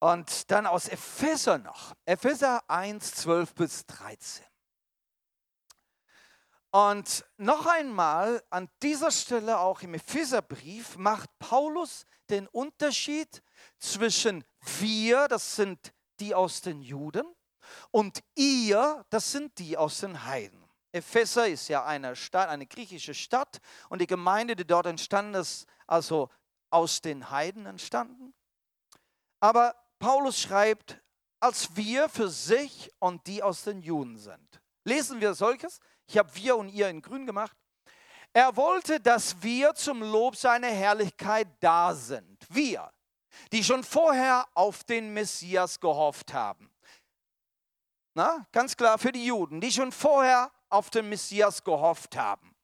Und 0.00 0.50
dann 0.50 0.66
aus 0.66 0.88
Epheser 0.88 1.58
noch, 1.58 1.94
Epheser 2.04 2.68
1, 2.68 3.12
12 3.12 3.54
bis 3.54 3.86
13. 3.86 4.44
Und 6.72 7.26
noch 7.36 7.66
einmal 7.66 8.42
an 8.48 8.70
dieser 8.82 9.10
Stelle 9.10 9.58
auch 9.58 9.82
im 9.82 9.92
Epheserbrief 9.92 10.96
macht 10.96 11.28
Paulus 11.38 12.06
den 12.30 12.48
Unterschied 12.48 13.42
zwischen 13.78 14.42
wir, 14.80 15.28
das 15.28 15.54
sind 15.54 15.92
die 16.18 16.34
aus 16.34 16.62
den 16.62 16.80
Juden, 16.80 17.26
und 17.90 18.20
ihr, 18.34 19.04
das 19.10 19.32
sind 19.32 19.58
die 19.58 19.76
aus 19.76 20.00
den 20.00 20.24
Heiden. 20.24 20.64
Epheser 20.92 21.46
ist 21.46 21.68
ja 21.68 21.84
eine 21.84 22.16
Stadt, 22.16 22.48
eine 22.48 22.66
griechische 22.66 23.12
Stadt 23.12 23.60
und 23.90 24.00
die 24.00 24.06
Gemeinde, 24.06 24.56
die 24.56 24.66
dort 24.66 24.86
entstanden 24.86 25.34
ist, 25.34 25.66
also 25.86 26.30
aus 26.70 27.02
den 27.02 27.30
Heiden 27.30 27.66
entstanden. 27.66 28.32
Aber 29.40 29.74
Paulus 29.98 30.40
schreibt, 30.40 31.02
als 31.38 31.76
wir 31.76 32.08
für 32.08 32.30
sich 32.30 32.90
und 32.98 33.26
die 33.26 33.42
aus 33.42 33.64
den 33.64 33.82
Juden 33.82 34.16
sind. 34.16 34.62
Lesen 34.84 35.20
wir 35.20 35.34
solches? 35.34 35.80
Ich 36.12 36.18
habe 36.18 36.34
wir 36.34 36.58
und 36.58 36.68
ihr 36.68 36.90
in 36.90 37.00
grün 37.00 37.24
gemacht. 37.24 37.56
Er 38.34 38.54
wollte, 38.54 39.00
dass 39.00 39.42
wir 39.42 39.74
zum 39.74 40.02
Lob 40.02 40.36
seiner 40.36 40.68
Herrlichkeit 40.68 41.48
da 41.60 41.94
sind. 41.94 42.38
Wir, 42.50 42.92
die 43.50 43.64
schon 43.64 43.82
vorher 43.82 44.46
auf 44.52 44.84
den 44.84 45.14
Messias 45.14 45.80
gehofft 45.80 46.34
haben. 46.34 46.70
Na, 48.12 48.46
ganz 48.52 48.76
klar 48.76 48.98
für 48.98 49.10
die 49.10 49.24
Juden, 49.24 49.58
die 49.58 49.72
schon 49.72 49.90
vorher 49.90 50.52
auf 50.68 50.90
den 50.90 51.08
Messias 51.08 51.64
gehofft 51.64 52.14
haben. 52.14 52.54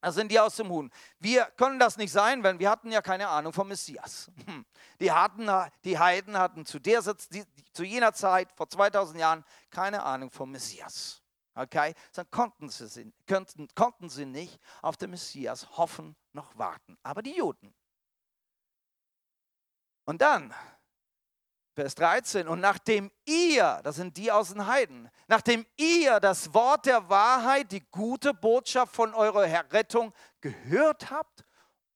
Das 0.00 0.16
sind 0.16 0.32
die 0.32 0.40
aus 0.40 0.56
dem 0.56 0.68
Huhn. 0.68 0.90
Wir 1.20 1.44
können 1.56 1.78
das 1.78 1.96
nicht 1.96 2.10
sein, 2.10 2.42
weil 2.42 2.58
wir 2.58 2.70
hatten 2.70 2.90
ja 2.90 3.02
keine 3.02 3.28
Ahnung 3.28 3.52
vom 3.52 3.68
Messias. 3.68 4.32
Die, 5.00 5.12
hatten, 5.12 5.48
die 5.84 5.96
Heiden 5.96 6.36
hatten 6.36 6.66
zu, 6.66 6.80
der, 6.80 7.04
zu 7.04 7.84
jener 7.84 8.12
Zeit, 8.12 8.50
vor 8.50 8.68
2000 8.68 9.20
Jahren, 9.20 9.44
keine 9.70 10.02
Ahnung 10.02 10.32
vom 10.32 10.50
Messias 10.50 11.22
okay, 11.58 11.94
dann 12.12 12.30
konnten 12.30 12.68
sie, 12.68 13.12
konnten, 13.28 13.68
konnten 13.74 14.08
sie 14.08 14.26
nicht 14.26 14.58
auf 14.82 14.96
den 14.96 15.10
Messias 15.10 15.76
hoffen 15.76 16.16
noch 16.32 16.56
warten. 16.56 16.96
Aber 17.02 17.22
die 17.22 17.36
Juden. 17.36 17.74
Und 20.04 20.22
dann, 20.22 20.54
Vers 21.74 21.94
13, 21.96 22.48
und 22.48 22.60
nachdem 22.60 23.10
ihr, 23.24 23.80
das 23.84 23.96
sind 23.96 24.16
die 24.16 24.32
aus 24.32 24.48
den 24.48 24.66
Heiden, 24.66 25.10
nachdem 25.26 25.66
ihr 25.76 26.18
das 26.20 26.54
Wort 26.54 26.86
der 26.86 27.08
Wahrheit, 27.08 27.70
die 27.72 27.84
gute 27.90 28.32
Botschaft 28.32 28.94
von 28.94 29.14
eurer 29.14 29.46
Errettung 29.46 30.14
gehört 30.40 31.10
habt 31.10 31.44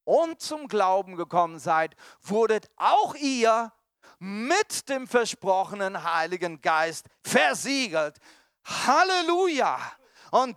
und 0.05 0.41
zum 0.41 0.69
Glauben 0.69 1.17
gekommen 1.17 1.59
seid, 1.59 1.97
wurdet 2.21 2.71
auch 2.77 3.15
ihr 3.15 3.73
mit 4.19 4.89
dem 4.89 5.09
versprochenen 5.09 6.05
Heiligen 6.05 6.61
Geist 6.61 7.07
versiegelt 7.25 8.21
Halleluja! 8.65 9.79
Und 10.31 10.57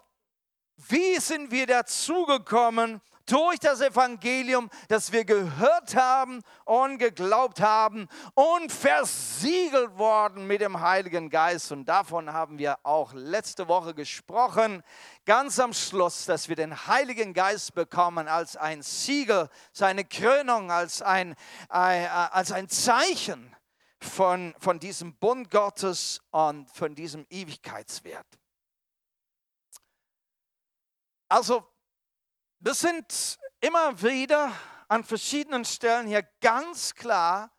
wie 0.89 1.20
sind 1.20 1.52
wir 1.52 1.68
dazugekommen? 1.68 3.02
Durch 3.28 3.58
das 3.58 3.82
Evangelium, 3.82 4.70
das 4.88 5.12
wir 5.12 5.26
gehört 5.26 5.96
haben 5.96 6.44
und 6.63 7.00
geglaubt 7.00 7.60
haben 7.60 8.08
und 8.36 8.72
versiegelt 8.72 9.98
worden 9.98 10.46
mit 10.46 10.62
dem 10.62 10.80
Heiligen 10.80 11.32
Geist. 11.32 11.72
Und 11.72 11.86
davon 11.86 12.32
haben 12.34 12.60
wir 12.60 12.78
auch 12.84 13.13
letzte 13.13 13.68
Woche 13.68 13.96
gesprochen. 13.96 14.84
Ganz 15.26 15.58
am 15.58 15.74
Schluss, 15.74 16.26
dass 16.26 16.50
wir 16.50 16.56
den 16.56 16.86
Heiligen 16.86 17.34
Geist 17.34 17.74
bekommen 17.74 18.28
als 18.28 18.58
ein 18.58 18.84
Siegel, 18.84 19.50
seine 19.72 20.06
Krönung, 20.06 20.70
als 20.70 21.02
ein, 21.02 21.34
äh, 21.74 22.04
äh 22.04 22.08
als 22.08 22.52
ein 22.52 22.70
Zeichen 22.70 23.55
von, 24.06 24.54
von 24.60 24.80
diesem 24.80 25.18
Bund 25.18 25.50
Gottes 25.50 26.22
und 26.32 26.70
von 26.70 26.96
diesem 26.96 27.26
Ewigkeitswert. 27.30 28.28
Also, 31.28 31.68
wir 32.60 32.74
sind 32.74 33.38
immer 33.60 34.02
wieder 34.02 34.54
an 34.88 35.04
verschiedenen 35.04 35.65
Stellen 35.65 36.08
hier 36.08 36.24
ganz 36.39 36.94
klar 36.94 37.52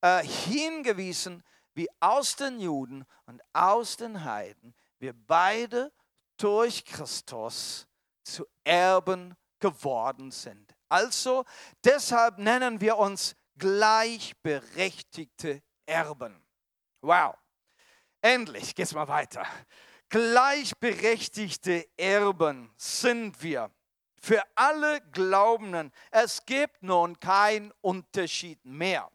äh, 0.00 0.24
hingewiesen, 0.24 1.42
wie 1.74 1.88
aus 2.00 2.36
den 2.36 2.60
Juden 2.60 3.04
und 3.26 3.42
aus 3.52 3.96
den 3.96 4.22
Heiden 4.24 4.76
wir 4.98 5.12
beide 5.12 5.92
durch 6.36 6.84
Christus 6.84 7.88
zu 8.22 8.46
Erben 8.64 9.34
geworden 9.58 10.30
sind. 10.30 10.76
Also 10.88 11.44
deshalb 11.82 12.38
nennen 12.38 12.80
wir 12.80 12.96
uns 12.98 13.34
gleichberechtigte 13.56 15.62
Erben. 15.86 16.42
Wow. 17.00 17.36
Endlich 18.20 18.74
geht's 18.74 18.94
mal 18.94 19.08
weiter. 19.08 19.44
Gleichberechtigte 20.08 21.86
Erben 21.96 22.72
sind 22.76 23.42
wir 23.42 23.70
für 24.20 24.42
alle 24.54 25.00
Glaubenden. 25.12 25.92
Es 26.10 26.44
gibt 26.46 26.82
nun 26.82 27.18
keinen 27.20 27.72
Unterschied 27.82 28.64
mehr. 28.64 29.10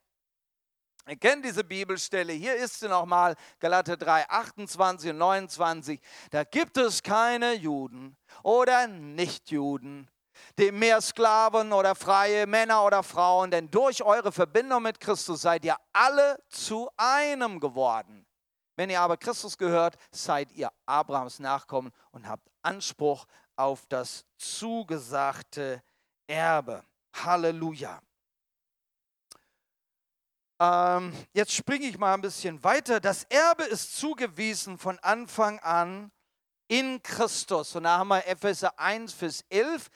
Ihr 1.08 1.18
kennt 1.18 1.44
diese 1.44 1.64
Bibelstelle. 1.64 2.34
Hier 2.34 2.56
ist 2.56 2.80
sie 2.80 2.88
nochmal, 2.88 3.36
Galater 3.60 3.98
3, 3.98 4.30
28 4.30 5.10
und 5.10 5.18
29. 5.18 6.00
Da 6.30 6.44
gibt 6.44 6.78
es 6.78 7.02
keine 7.02 7.54
Juden 7.54 8.16
oder 8.44 8.88
Nichtjuden, 8.88 10.08
dem 10.58 10.80
mehr 10.80 11.02
Sklaven 11.02 11.74
oder 11.74 11.96
freie 11.96 12.48
Männer 12.48 12.86
oder 12.86 13.04
Frauen, 13.04 13.52
denn 13.52 13.70
durch 13.72 14.04
eure 14.04 14.32
Verbindung 14.32 14.84
mit 14.84 15.00
Christus 15.00 15.42
seid 15.42 15.66
ihr 15.66 15.78
alle 15.94 16.42
zu 16.50 16.90
einem 16.98 17.60
geworden. 17.60 18.26
Wenn 18.76 18.90
ihr 18.90 19.02
aber 19.02 19.18
Christus 19.18 19.58
gehört, 19.58 19.98
seid 20.12 20.52
ihr 20.54 20.72
Abrahams 20.86 21.40
Nachkommen 21.40 21.92
und 22.12 22.28
habt 22.28 22.50
Anspruch 22.62 23.26
auf 23.56 23.86
das 23.88 24.26
zugesagte 24.38 25.84
Erbe. 26.28 26.84
Halleluja. 27.14 28.02
Ähm, 30.62 31.14
jetzt 31.34 31.54
springe 31.54 31.88
ich 31.88 31.98
mal 31.98 32.14
ein 32.14 32.22
bisschen 32.22 32.64
weiter. 32.64 33.00
Das 33.00 33.24
Erbe 33.26 33.64
ist 33.64 33.98
zugewiesen 33.98 34.78
von 34.78 35.00
Anfang 35.00 35.60
an 35.60 36.12
in 36.68 37.02
Christus. 37.02 37.76
Und 37.76 37.84
da 37.84 37.98
haben 37.98 38.10
wir 38.10 38.26
Epheser 38.28 38.78
1, 38.78 39.14
Vers 39.14 39.44
11. 39.50 39.90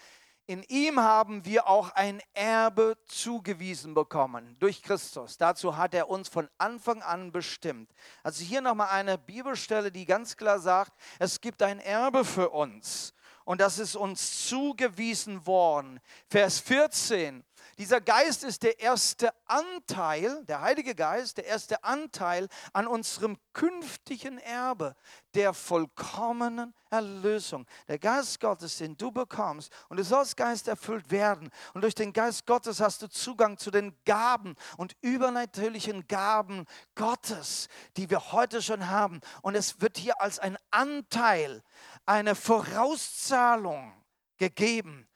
In 0.45 0.63
ihm 0.63 0.99
haben 0.99 1.45
wir 1.45 1.67
auch 1.67 1.91
ein 1.91 2.21
Erbe 2.33 2.97
zugewiesen 3.05 3.93
bekommen 3.93 4.57
durch 4.59 4.83
Christus. 4.83 5.37
Dazu 5.37 5.77
hat 5.77 5.93
er 5.93 6.09
uns 6.09 6.27
von 6.27 6.49
Anfang 6.57 7.01
an 7.01 7.31
bestimmt. 7.31 7.89
Also 8.23 8.43
hier 8.43 8.59
nochmal 8.59 8.89
eine 8.89 9.17
Bibelstelle, 9.17 9.89
die 9.89 10.05
ganz 10.05 10.35
klar 10.35 10.59
sagt, 10.59 10.91
es 11.17 11.39
gibt 11.39 11.61
ein 11.61 11.79
Erbe 11.79 12.25
für 12.25 12.49
uns 12.49 13.13
und 13.45 13.61
das 13.61 13.79
ist 13.79 13.95
uns 13.95 14.47
zugewiesen 14.47 15.45
worden. 15.45 15.99
Vers 16.29 16.59
14. 16.59 17.43
Dieser 17.77 18.01
Geist 18.01 18.43
ist 18.43 18.61
der 18.61 18.79
erste 18.79 19.33
Anteil, 19.45 20.45
der 20.45 20.61
Heilige 20.61 20.93
Geist, 20.93 21.37
der 21.37 21.45
erste 21.45 21.83
Anteil 21.83 22.47
an 22.71 22.85
unserem 22.85 23.37
künftigen 23.53 24.37
Erbe, 24.37 24.95
der 25.33 25.53
vollkommenen 25.53 26.75
Erlösung. 26.91 27.65
Der 27.87 27.97
Geist 27.97 28.39
Gottes, 28.39 28.77
den 28.77 28.95
du 28.95 29.11
bekommst, 29.11 29.71
und 29.89 29.97
du 29.97 30.03
sollst 30.03 30.37
Geist 30.37 30.67
erfüllt 30.67 31.09
werden. 31.09 31.49
Und 31.73 31.81
durch 31.81 31.95
den 31.95 32.13
Geist 32.13 32.45
Gottes 32.45 32.79
hast 32.79 33.01
du 33.01 33.09
Zugang 33.09 33.57
zu 33.57 33.71
den 33.71 33.97
Gaben 34.05 34.55
und 34.77 34.95
übernatürlichen 35.01 36.07
Gaben 36.07 36.65
Gottes, 36.93 37.69
die 37.97 38.09
wir 38.09 38.31
heute 38.31 38.61
schon 38.61 38.89
haben. 38.89 39.19
Und 39.41 39.55
es 39.55 39.81
wird 39.81 39.97
hier 39.97 40.21
als 40.21 40.37
ein 40.37 40.57
Anteil, 40.69 41.63
eine 42.05 42.35
Vorauszahlung 42.35 43.93
gegeben 44.37 45.07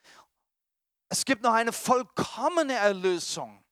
es 1.10 1.26
gibt 1.26 1.44
noch 1.44 1.54
eine 1.54 1.72
vollkommene 1.72 2.74
Erlösung. 2.74 3.64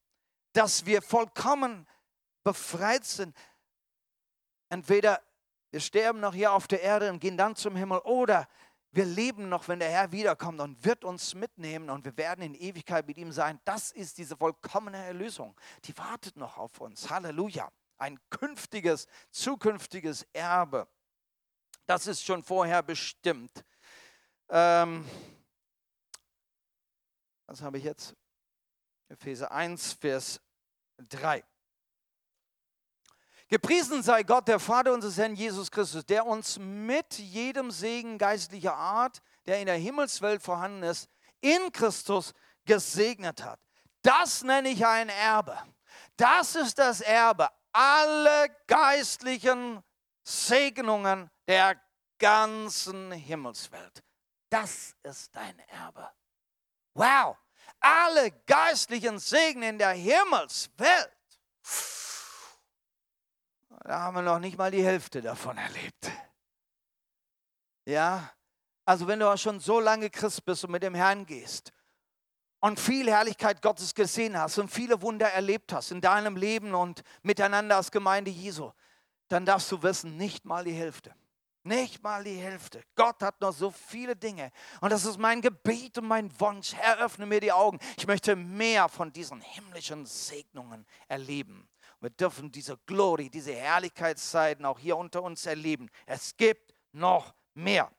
dass 0.56 0.86
wir 0.86 1.02
vollkommen 1.02 1.86
befreit 2.46 3.04
sind. 3.04 3.36
Entweder 4.70 5.22
wir 5.70 5.82
sterben 5.82 6.22
noch 6.22 6.34
hier 6.34 6.54
auf 6.54 6.68
der 6.68 6.82
Erde 6.82 7.12
und 7.12 7.20
gehen 7.20 7.38
dann 7.38 7.58
zum 7.58 7.76
Himmel 7.76 8.00
oder 8.00 8.48
wir 8.92 9.04
leben 9.04 9.50
noch, 9.50 9.68
wenn 9.68 9.80
der 9.80 9.90
Herr 9.90 10.14
wiederkommt 10.14 10.62
und 10.62 10.86
wird 10.86 11.04
uns 11.04 11.36
mitnehmen 11.36 11.90
und 11.90 12.06
wir 12.06 12.16
werden 12.16 12.42
in 12.42 12.56
Ewigkeit 12.56 13.06
mit 13.06 13.18
ihm 13.18 13.34
sein. 13.34 13.60
Das 13.66 13.92
ist 13.92 14.18
diese 14.18 14.38
vollkommene 14.38 14.98
Erlösung. 14.98 15.60
Die 15.84 15.98
wartet 15.98 16.38
noch 16.38 16.58
auf 16.58 16.80
uns. 16.80 17.10
Halleluja. 17.10 17.70
Ein 17.98 18.18
künftiges, 18.30 19.08
zukünftiges 19.32 20.26
Erbe. 20.32 20.88
Das 21.86 22.08
ist 22.08 22.24
schon 22.24 22.42
vorher 22.44 22.82
bestimmt. 22.82 23.66
Ähm, 24.48 25.06
was 27.48 27.62
habe 27.62 27.78
ich 27.78 27.84
jetzt? 27.84 28.16
Epheser 29.10 29.52
1, 29.52 29.94
Vers 29.94 30.42
3. 30.98 31.44
Gepriesen 33.48 34.02
sei 34.02 34.24
Gott, 34.24 34.48
der 34.48 34.60
Vater 34.60 34.92
unseres 34.92 35.18
Herrn 35.18 35.36
Jesus 35.36 35.70
Christus, 35.70 36.06
der 36.06 36.26
uns 36.26 36.58
mit 36.58 37.20
jedem 37.20 37.70
Segen 37.70 38.18
geistlicher 38.18 38.76
Art, 38.76 39.22
der 39.46 39.60
in 39.60 39.68
der 39.68 39.76
Himmelswelt 39.76 40.42
vorhanden 40.42 40.84
ist, 40.84 41.08
in 41.42 41.72
Christus 41.72 42.34
gesegnet 42.66 43.44
hat. 43.44 43.60
Das 44.02 44.44
nenne 44.44 44.70
ich 44.70 44.86
ein 44.86 45.10
Erbe. 45.10 45.58
Das 46.18 46.56
ist 46.56 46.80
das 46.80 47.02
Erbe. 47.02 47.50
Alle 47.72 48.48
geistlichen 48.68 49.84
Segnungen 50.24 51.30
der 51.48 51.80
ganzen 52.18 53.12
Himmelswelt. 53.12 54.04
Das 54.50 54.96
ist 55.04 55.36
dein 55.36 55.60
Erbe. 55.70 56.10
Wow, 56.96 57.38
alle 57.82 58.32
geistlichen 58.48 59.20
Segen 59.20 59.62
in 59.64 59.78
der 59.78 59.92
Himmelswelt. 59.92 61.12
Da 63.84 64.00
haben 64.00 64.16
wir 64.16 64.22
noch 64.22 64.40
nicht 64.40 64.58
mal 64.58 64.72
die 64.72 64.84
Hälfte 64.84 65.22
davon 65.22 65.58
erlebt. 65.58 66.10
Ja, 67.84 68.32
also 68.86 69.08
wenn 69.08 69.20
du 69.20 69.38
schon 69.38 69.60
so 69.60 69.80
lange 69.80 70.10
Christ 70.10 70.46
bist 70.46 70.64
und 70.64 70.72
mit 70.72 70.84
dem 70.84 70.96
Herrn 70.96 71.26
gehst 71.26 71.74
und 72.62 72.80
viel 72.80 73.12
Herrlichkeit 73.12 73.62
Gottes 73.62 73.94
gesehen 73.94 74.40
hast 74.40 74.58
und 74.58 74.70
viele 74.70 75.02
Wunder 75.02 75.28
erlebt 75.28 75.74
hast 75.74 75.92
in 75.92 76.00
deinem 76.00 76.38
Leben 76.38 76.74
und 76.74 77.04
miteinander 77.24 77.76
als 77.76 77.92
Gemeinde 77.92 78.32
Jesu, 78.32 78.72
dann 79.28 79.46
darfst 79.46 79.70
du 79.72 79.84
wissen, 79.84 80.16
nicht 80.16 80.46
mal 80.46 80.64
die 80.64 80.72
Hälfte. 80.72 81.14
Nicht 81.66 82.04
mal 82.04 82.24
die 82.24 82.36
Hälfte. 82.36 82.84
Gott 82.96 83.24
hat 83.24 83.42
noch 83.42 83.52
so 83.52 83.72
viele 83.72 84.16
Dinge. 84.16 84.52
Und 84.82 84.92
das 84.92 85.04
ist 85.04 85.18
mein 85.18 85.42
Gebet 85.42 85.98
und 85.98 86.08
mein 86.08 86.40
Wunsch. 86.40 86.76
Herr, 86.76 87.00
öffne 87.00 87.26
mir 87.26 87.40
die 87.40 87.52
Augen. 87.52 87.80
Ich 87.98 88.06
möchte 88.06 88.36
mehr 88.36 88.88
von 88.88 89.12
diesen 89.12 89.42
himmlischen 89.42 90.06
Segnungen 90.06 90.86
erleben. 91.08 91.68
Wir 92.02 92.12
dürfen 92.12 92.52
diese 92.52 92.78
Glory, 92.86 93.32
diese 93.32 93.56
Herrlichkeitszeiten 93.56 94.64
auch 94.64 94.78
hier 94.78 94.96
unter 94.96 95.24
uns 95.24 95.48
erleben. 95.48 95.90
Es 96.06 96.38
gibt 96.38 96.76
noch 96.92 97.34
mehr. 97.56 97.92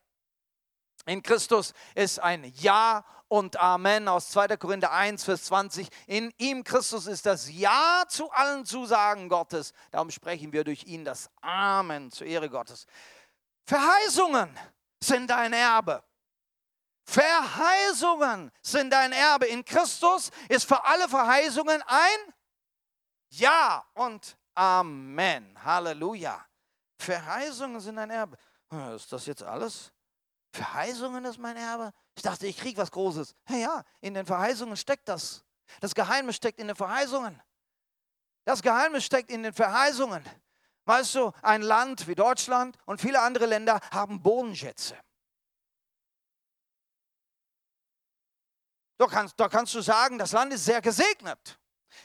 In 1.05 1.21
Christus 1.21 1.73
ist 1.93 2.19
ein 2.19 2.45
Ja 2.55 3.03
und 3.27 3.57
Amen 3.57 4.07
aus 4.07 4.29
2. 4.29 4.55
Korinther 4.55 4.93
1, 4.93 5.25
Vers 5.25 5.43
20. 5.43 5.89
In 6.05 6.33
ihm, 6.37 6.63
Christus, 6.63 7.05
ist 7.05 7.25
das 7.25 7.51
Ja 7.51 8.05
zu 8.07 8.31
allen 8.31 8.65
Zusagen 8.65 9.27
Gottes. 9.27 9.73
Darum 9.91 10.09
sprechen 10.09 10.53
wir 10.53 10.63
durch 10.63 10.85
ihn 10.85 11.03
das 11.03 11.29
Amen 11.41 12.11
zur 12.11 12.27
Ehre 12.27 12.49
Gottes. 12.49 12.87
Verheißungen 13.67 14.57
sind 15.03 15.29
dein 15.29 15.51
Erbe. 15.51 16.01
Verheißungen 17.03 18.51
sind 18.61 18.89
dein 18.91 19.11
Erbe. 19.11 19.45
In 19.47 19.63
Christus 19.63 20.31
ist 20.47 20.65
für 20.65 20.83
alle 20.83 21.07
Verheißungen 21.09 21.81
ein 21.85 22.33
Ja 23.29 23.85
und 23.93 24.37
Amen. 24.55 25.63
Halleluja. 25.63 26.43
Verheißungen 26.97 27.79
sind 27.79 27.97
dein 27.97 28.09
Erbe. 28.09 28.37
Ist 28.95 29.11
das 29.11 29.25
jetzt 29.25 29.43
alles? 29.43 29.91
Verheißungen 30.53 31.23
ist 31.25 31.37
mein 31.37 31.57
Erbe? 31.57 31.91
Ich 32.15 32.23
dachte, 32.23 32.47
ich 32.47 32.57
kriege 32.57 32.81
was 32.81 32.89
Großes. 32.89 33.35
Ja, 33.49 33.55
ja, 33.57 33.83
in 34.01 34.13
den 34.13 34.25
Verheißungen 34.25 34.75
steckt 34.75 35.07
das. 35.07 35.43
Das 35.81 35.93
Geheimnis 35.93 36.37
steckt 36.37 36.59
in 36.59 36.67
den 36.67 36.75
Verheißungen. 36.75 37.39
Das 38.45 38.61
Geheimnis 38.61 39.03
steckt 39.03 39.29
in 39.29 39.43
den 39.43 39.53
Verheißungen. 39.53 40.23
Weißt 40.87 41.15
du, 41.15 41.33
ein 41.41 41.63
Land 41.63 42.07
wie 42.07 42.15
Deutschland 42.15 42.77
und 42.85 43.01
viele 43.01 43.21
andere 43.21 43.45
Länder 43.45 43.81
haben 43.91 44.21
Bodenschätze. 44.21 44.97
Da 48.97 49.07
kannst, 49.07 49.37
da 49.37 49.49
kannst 49.49 49.75
du 49.75 49.81
sagen, 49.81 50.17
das 50.17 50.31
Land 50.31 50.53
ist 50.53 50.63
sehr 50.63 50.81
gesegnet. 50.81 51.59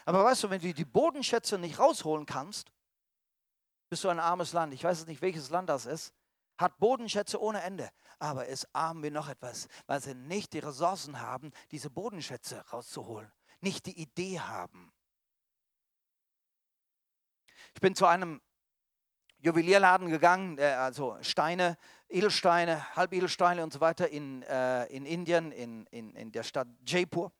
Aber 0.05 0.25
weißt 0.25 0.43
du, 0.43 0.51
wenn 0.51 0.61
du 0.61 0.75
die 0.75 0.85
Bodenschätze 0.85 1.59
nicht 1.59 1.79
rausholen 1.79 2.27
kannst, 2.27 2.73
bist 3.89 4.03
du 4.03 4.09
ein 4.09 4.19
armes 4.19 4.53
Land. 4.53 4.75
Ich 4.75 4.83
weiß 4.83 5.07
nicht, 5.07 5.23
welches 5.23 5.51
Land 5.51 5.69
das 5.69 5.87
ist. 5.87 6.13
Hat 6.59 6.77
Bodenschätze 6.79 7.41
ohne 7.41 7.63
Ende. 7.63 7.89
Aber 8.19 8.47
ist 8.47 8.69
arm 8.75 9.05
wie 9.05 9.11
noch 9.11 9.29
etwas, 9.29 9.69
weil 9.87 10.01
sie 10.03 10.15
nicht 10.15 10.55
die 10.55 10.59
Ressourcen 10.59 11.21
haben, 11.21 11.53
diese 11.71 11.89
Bodenschätze 11.89 12.65
rauszuholen. 12.73 13.31
Nicht 13.61 13.87
die 13.87 14.01
Idee 14.01 14.41
haben. 14.41 14.93
Ich 17.75 17.81
bin 17.81 17.95
zu 17.95 18.07
einem 18.07 18.41
Juwelierladen 19.43 20.09
gegangen, 20.09 20.57
äh, 20.59 20.67
also 20.67 21.19
Steine, 21.21 21.77
Edelsteine, 22.09 22.95
Halbedelsteine 22.95 23.63
und 23.65 23.73
so 23.73 23.81
weiter 23.81 24.09
in, 24.09 24.43
äh, 24.43 24.87
in 24.87 25.05
Indien, 25.05 25.51
in, 25.51 25.85
in, 25.87 26.15
in 26.15 26.31
der 26.31 26.45
Stadt 26.45 26.69
Jaipur. 26.87 27.33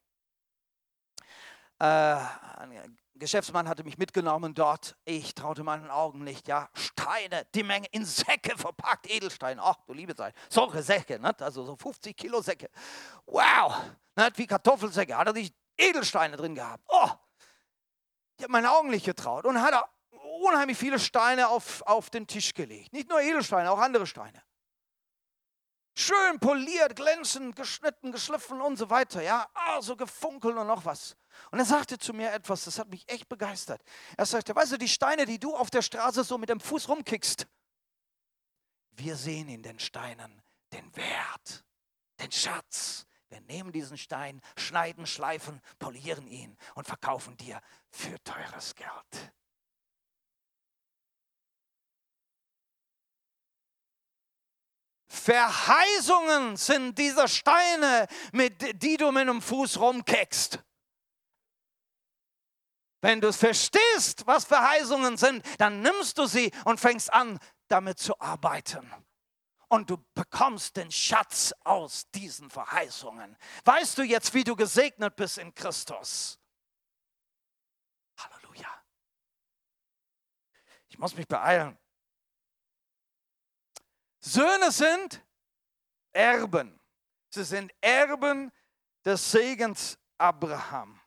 Äh, 1.79 1.85
ein 1.85 2.97
Geschäftsmann 3.15 3.69
hatte 3.69 3.85
mich 3.85 3.97
mitgenommen 3.97 4.53
dort. 4.53 4.97
Ich 5.05 5.33
traute 5.33 5.63
meinen 5.63 5.89
Augen 5.89 6.25
nicht. 6.25 6.47
Ja, 6.49 6.69
Steine, 6.73 7.45
die 7.55 7.63
Menge 7.63 7.87
in 7.91 8.03
Säcke 8.03 8.57
verpackt, 8.57 9.09
Edelsteine. 9.09 9.61
Ach, 9.63 9.77
du 9.87 9.93
liebe 9.93 10.13
Zeit. 10.13 10.35
Solche 10.49 10.83
Säcke, 10.83 11.19
nicht? 11.19 11.41
also 11.41 11.63
so 11.63 11.77
50 11.77 12.17
Kilo 12.17 12.41
Säcke. 12.41 12.69
Wow, 13.25 13.81
nicht? 14.17 14.37
wie 14.37 14.47
Kartoffelsäcke. 14.47 15.15
Hat 15.15 15.27
er 15.27 15.33
die 15.33 15.53
Edelsteine 15.77 16.35
drin 16.35 16.55
gehabt. 16.55 16.83
Oh, 16.89 17.09
ich 18.37 18.43
habe 18.43 18.51
meine 18.51 18.71
Augen 18.71 18.89
nicht 18.89 19.05
getraut. 19.05 19.45
Und 19.45 19.61
hat 19.61 19.73
er 19.73 19.87
unheimlich 20.43 20.77
viele 20.77 20.99
Steine 20.99 21.47
auf, 21.47 21.81
auf 21.83 22.09
den 22.09 22.27
Tisch 22.27 22.53
gelegt. 22.53 22.93
Nicht 22.93 23.09
nur 23.09 23.21
Edelsteine, 23.21 23.71
auch 23.71 23.79
andere 23.79 24.05
Steine. 24.05 24.43
Schön 25.95 26.39
poliert, 26.39 26.95
glänzend, 26.95 27.55
geschnitten, 27.55 28.11
geschliffen 28.11 28.61
und 28.61 28.77
so 28.77 28.89
weiter. 28.89 29.21
Ja, 29.21 29.47
also 29.53 29.95
gefunkelt 29.95 30.57
und 30.57 30.67
noch 30.67 30.85
was. 30.85 31.15
Und 31.51 31.59
er 31.59 31.65
sagte 31.65 31.99
zu 31.99 32.13
mir 32.13 32.31
etwas, 32.31 32.65
das 32.65 32.79
hat 32.79 32.89
mich 32.89 33.07
echt 33.07 33.29
begeistert. 33.29 33.81
Er 34.17 34.25
sagte, 34.25 34.55
weißt 34.55 34.71
du, 34.73 34.77
die 34.77 34.87
Steine, 34.87 35.25
die 35.25 35.39
du 35.39 35.55
auf 35.55 35.69
der 35.69 35.83
Straße 35.83 36.23
so 36.23 36.37
mit 36.37 36.49
dem 36.49 36.59
Fuß 36.59 36.89
rumkickst, 36.89 37.47
wir 38.95 39.15
sehen 39.15 39.49
in 39.49 39.61
den 39.61 39.79
Steinen 39.79 40.41
den 40.71 40.95
Wert, 40.95 41.63
den 42.19 42.31
Schatz. 42.31 43.05
Wir 43.29 43.41
nehmen 43.41 43.71
diesen 43.71 43.97
Stein, 43.97 44.41
schneiden, 44.57 45.07
schleifen, 45.07 45.59
polieren 45.79 46.27
ihn 46.27 46.55
und 46.75 46.85
verkaufen 46.85 47.35
dir 47.37 47.59
für 47.89 48.23
teures 48.23 48.75
Geld. 48.75 49.33
Verheißungen 55.23 56.57
sind 56.57 56.97
diese 56.99 57.29
Steine, 57.29 58.07
mit 58.33 58.83
die 58.83 58.97
du 58.97 59.09
mit 59.11 59.21
einem 59.21 59.41
Fuß 59.41 59.79
rumkeckst. 59.79 60.59
Wenn 62.99 63.21
du 63.21 63.31
verstehst, 63.31 64.27
was 64.27 64.43
Verheißungen 64.43 65.15
sind, 65.15 65.45
dann 65.59 65.81
nimmst 65.81 66.17
du 66.17 66.25
sie 66.25 66.51
und 66.65 66.79
fängst 66.79 67.13
an, 67.13 67.39
damit 67.69 67.99
zu 67.99 68.19
arbeiten. 68.19 68.89
Und 69.69 69.89
du 69.89 69.97
bekommst 70.13 70.75
den 70.75 70.91
Schatz 70.91 71.53
aus 71.63 72.09
diesen 72.11 72.49
Verheißungen. 72.49 73.37
Weißt 73.63 73.97
du 73.97 74.03
jetzt, 74.03 74.33
wie 74.33 74.43
du 74.43 74.57
gesegnet 74.57 75.15
bist 75.15 75.37
in 75.37 75.53
Christus? 75.55 76.37
Halleluja. 78.17 78.83
Ich 80.89 80.97
muss 80.97 81.15
mich 81.15 81.27
beeilen. 81.27 81.77
Söhne 84.25 84.71
sind 84.71 85.21
Erben. 86.13 86.79
Sie 87.29 87.43
sind 87.43 87.73
Erben 87.81 88.51
des 89.03 89.31
Segens 89.31 89.97
Abraham. 90.17 90.99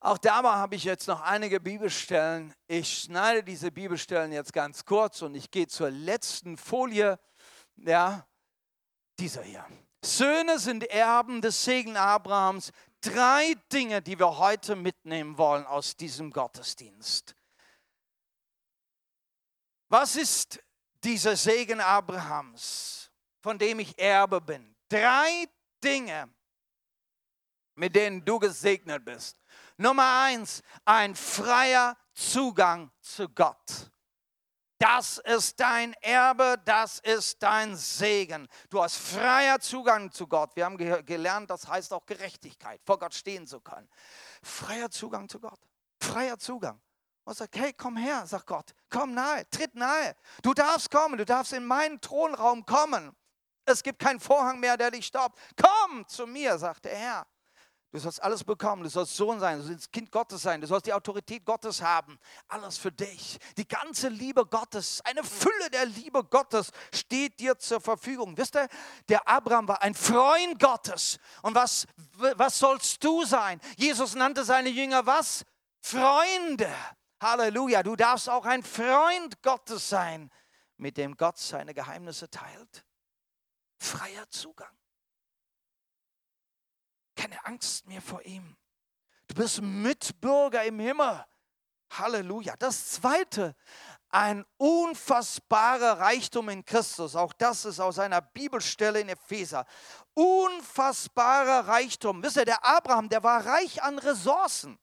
Auch 0.00 0.18
dabei 0.18 0.50
habe 0.50 0.74
ich 0.74 0.84
jetzt 0.84 1.06
noch 1.06 1.20
einige 1.20 1.60
Bibelstellen. 1.60 2.52
Ich 2.66 3.02
schneide 3.02 3.44
diese 3.44 3.70
Bibelstellen 3.70 4.32
jetzt 4.32 4.52
ganz 4.52 4.84
kurz 4.84 5.22
und 5.22 5.36
ich 5.36 5.50
gehe 5.50 5.68
zur 5.68 5.90
letzten 5.90 6.56
Folie. 6.56 7.18
Ja, 7.76 8.26
dieser 9.18 9.42
hier. 9.42 9.64
Söhne 10.04 10.58
sind 10.58 10.84
Erben 10.84 11.42
des 11.42 11.64
Segen 11.64 11.96
Abrahams. 11.96 12.72
Drei 13.00 13.54
Dinge, 13.72 14.02
die 14.02 14.18
wir 14.18 14.38
heute 14.38 14.74
mitnehmen 14.74 15.38
wollen 15.38 15.64
aus 15.64 15.96
diesem 15.96 16.32
Gottesdienst. 16.32 17.36
Was 19.88 20.16
ist 20.16 20.60
dieser 21.06 21.36
Segen 21.36 21.80
Abrahams, 21.80 23.12
von 23.40 23.58
dem 23.58 23.78
ich 23.78 23.96
Erbe 23.96 24.40
bin. 24.40 24.74
Drei 24.88 25.46
Dinge, 25.82 26.28
mit 27.76 27.94
denen 27.94 28.24
du 28.24 28.40
gesegnet 28.40 29.04
bist. 29.04 29.38
Nummer 29.76 30.22
eins, 30.24 30.62
ein 30.84 31.14
freier 31.14 31.96
Zugang 32.12 32.90
zu 33.00 33.28
Gott. 33.28 33.90
Das 34.78 35.18
ist 35.18 35.60
dein 35.60 35.94
Erbe, 36.02 36.60
das 36.64 36.98
ist 36.98 37.42
dein 37.42 37.76
Segen. 37.76 38.48
Du 38.68 38.82
hast 38.82 38.96
freier 38.96 39.60
Zugang 39.60 40.10
zu 40.10 40.26
Gott. 40.26 40.54
Wir 40.56 40.64
haben 40.64 40.76
ge 40.76 41.02
gelernt, 41.04 41.48
das 41.50 41.68
heißt 41.68 41.92
auch 41.92 42.04
Gerechtigkeit, 42.04 42.80
vor 42.84 42.98
Gott 42.98 43.14
stehen 43.14 43.46
zu 43.46 43.60
können. 43.60 43.88
Freier 44.42 44.90
Zugang 44.90 45.28
zu 45.28 45.38
Gott. 45.38 45.60
Freier 46.00 46.38
Zugang. 46.38 46.80
Und 47.26 47.36
sagt, 47.36 47.56
hey, 47.56 47.72
komm 47.72 47.96
her, 47.96 48.24
sagt 48.26 48.46
Gott, 48.46 48.72
komm 48.88 49.12
nahe, 49.12 49.48
tritt 49.50 49.74
nahe. 49.74 50.14
Du 50.42 50.54
darfst 50.54 50.90
kommen, 50.90 51.18
du 51.18 51.24
darfst 51.24 51.52
in 51.52 51.66
meinen 51.66 52.00
Thronraum 52.00 52.64
kommen. 52.64 53.14
Es 53.64 53.82
gibt 53.82 53.98
keinen 53.98 54.20
Vorhang 54.20 54.60
mehr, 54.60 54.76
der 54.76 54.92
dich 54.92 55.06
stoppt. 55.06 55.38
Komm 55.60 56.06
zu 56.06 56.26
mir, 56.26 56.56
sagt 56.56 56.84
der 56.84 56.96
Herr. 56.96 57.26
Du 57.90 57.98
sollst 57.98 58.22
alles 58.22 58.44
bekommen. 58.44 58.82
Du 58.82 58.90
sollst 58.90 59.16
Sohn 59.16 59.40
sein. 59.40 59.58
Du 59.58 59.64
sollst 59.64 59.90
Kind 59.90 60.12
Gottes 60.12 60.42
sein. 60.42 60.60
Du 60.60 60.66
sollst 60.68 60.86
die 60.86 60.92
Autorität 60.92 61.44
Gottes 61.44 61.80
haben. 61.80 62.18
Alles 62.46 62.78
für 62.78 62.92
dich. 62.92 63.38
Die 63.56 63.66
ganze 63.66 64.08
Liebe 64.08 64.44
Gottes, 64.44 65.00
eine 65.04 65.24
Fülle 65.24 65.70
der 65.72 65.86
Liebe 65.86 66.22
Gottes 66.22 66.70
steht 66.92 67.40
dir 67.40 67.58
zur 67.58 67.80
Verfügung. 67.80 68.36
Wisst 68.36 68.54
ihr, 68.54 68.68
der 69.08 69.26
Abraham 69.26 69.66
war 69.66 69.82
ein 69.82 69.94
Freund 69.94 70.60
Gottes. 70.60 71.18
Und 71.42 71.54
was, 71.54 71.86
was 72.12 72.58
sollst 72.58 73.02
du 73.02 73.24
sein? 73.24 73.60
Jesus 73.76 74.14
nannte 74.14 74.44
seine 74.44 74.68
Jünger 74.68 75.06
was? 75.06 75.44
Freunde. 75.80 76.72
Halleluja. 77.20 77.82
Du 77.82 77.96
darfst 77.96 78.28
auch 78.28 78.44
ein 78.44 78.62
Freund 78.62 79.42
Gottes 79.42 79.88
sein, 79.88 80.30
mit 80.76 80.96
dem 80.96 81.16
Gott 81.16 81.38
seine 81.38 81.74
Geheimnisse 81.74 82.30
teilt. 82.30 82.84
Freier 83.78 84.28
Zugang. 84.30 84.76
Keine 87.14 87.44
Angst 87.46 87.86
mehr 87.86 88.02
vor 88.02 88.22
ihm. 88.22 88.56
Du 89.28 89.34
bist 89.34 89.60
Mitbürger 89.60 90.64
im 90.64 90.78
Himmel. 90.78 91.24
Halleluja. 91.90 92.54
Das 92.58 92.90
zweite, 92.90 93.54
ein 94.10 94.44
unfassbarer 94.56 95.98
Reichtum 96.00 96.48
in 96.48 96.64
Christus. 96.64 97.16
Auch 97.16 97.32
das 97.32 97.64
ist 97.64 97.80
aus 97.80 97.98
einer 97.98 98.20
Bibelstelle 98.20 99.00
in 99.00 99.08
Epheser. 99.08 99.66
Unfassbarer 100.14 101.68
Reichtum. 101.68 102.22
Wisst 102.22 102.36
ihr, 102.36 102.44
der 102.44 102.64
Abraham, 102.64 103.08
der 103.08 103.22
war 103.22 103.44
reich 103.44 103.82
an 103.82 103.98
Ressourcen. 103.98 104.78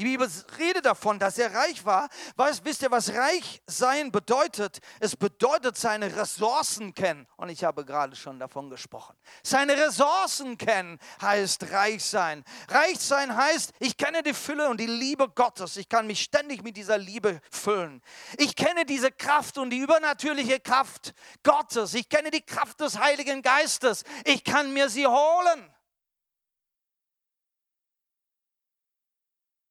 Die 0.00 0.06
Bibel 0.06 0.26
redet 0.58 0.86
davon, 0.86 1.18
dass 1.18 1.36
er 1.36 1.54
reich 1.54 1.84
war. 1.84 2.08
Weißt, 2.36 2.64
wisst 2.64 2.80
ihr, 2.80 2.90
was 2.90 3.12
reich 3.12 3.60
sein 3.66 4.10
bedeutet? 4.10 4.78
Es 4.98 5.14
bedeutet 5.14 5.76
seine 5.76 6.16
Ressourcen 6.16 6.94
kennen. 6.94 7.26
Und 7.36 7.50
ich 7.50 7.64
habe 7.64 7.84
gerade 7.84 8.16
schon 8.16 8.38
davon 8.38 8.70
gesprochen. 8.70 9.14
Seine 9.42 9.76
Ressourcen 9.76 10.56
kennen 10.56 10.98
heißt 11.20 11.70
reich 11.70 12.02
sein. 12.02 12.44
Reich 12.70 12.98
sein 12.98 13.36
heißt, 13.36 13.74
ich 13.78 13.98
kenne 13.98 14.22
die 14.22 14.32
Fülle 14.32 14.70
und 14.70 14.80
die 14.80 14.86
Liebe 14.86 15.28
Gottes. 15.28 15.76
Ich 15.76 15.90
kann 15.90 16.06
mich 16.06 16.22
ständig 16.22 16.62
mit 16.62 16.78
dieser 16.78 16.96
Liebe 16.96 17.42
füllen. 17.50 18.00
Ich 18.38 18.56
kenne 18.56 18.86
diese 18.86 19.12
Kraft 19.12 19.58
und 19.58 19.68
die 19.68 19.80
übernatürliche 19.80 20.60
Kraft 20.60 21.12
Gottes. 21.42 21.92
Ich 21.92 22.08
kenne 22.08 22.30
die 22.30 22.40
Kraft 22.40 22.80
des 22.80 22.98
Heiligen 22.98 23.42
Geistes. 23.42 24.04
Ich 24.24 24.44
kann 24.44 24.72
mir 24.72 24.88
sie 24.88 25.06
holen. 25.06 25.70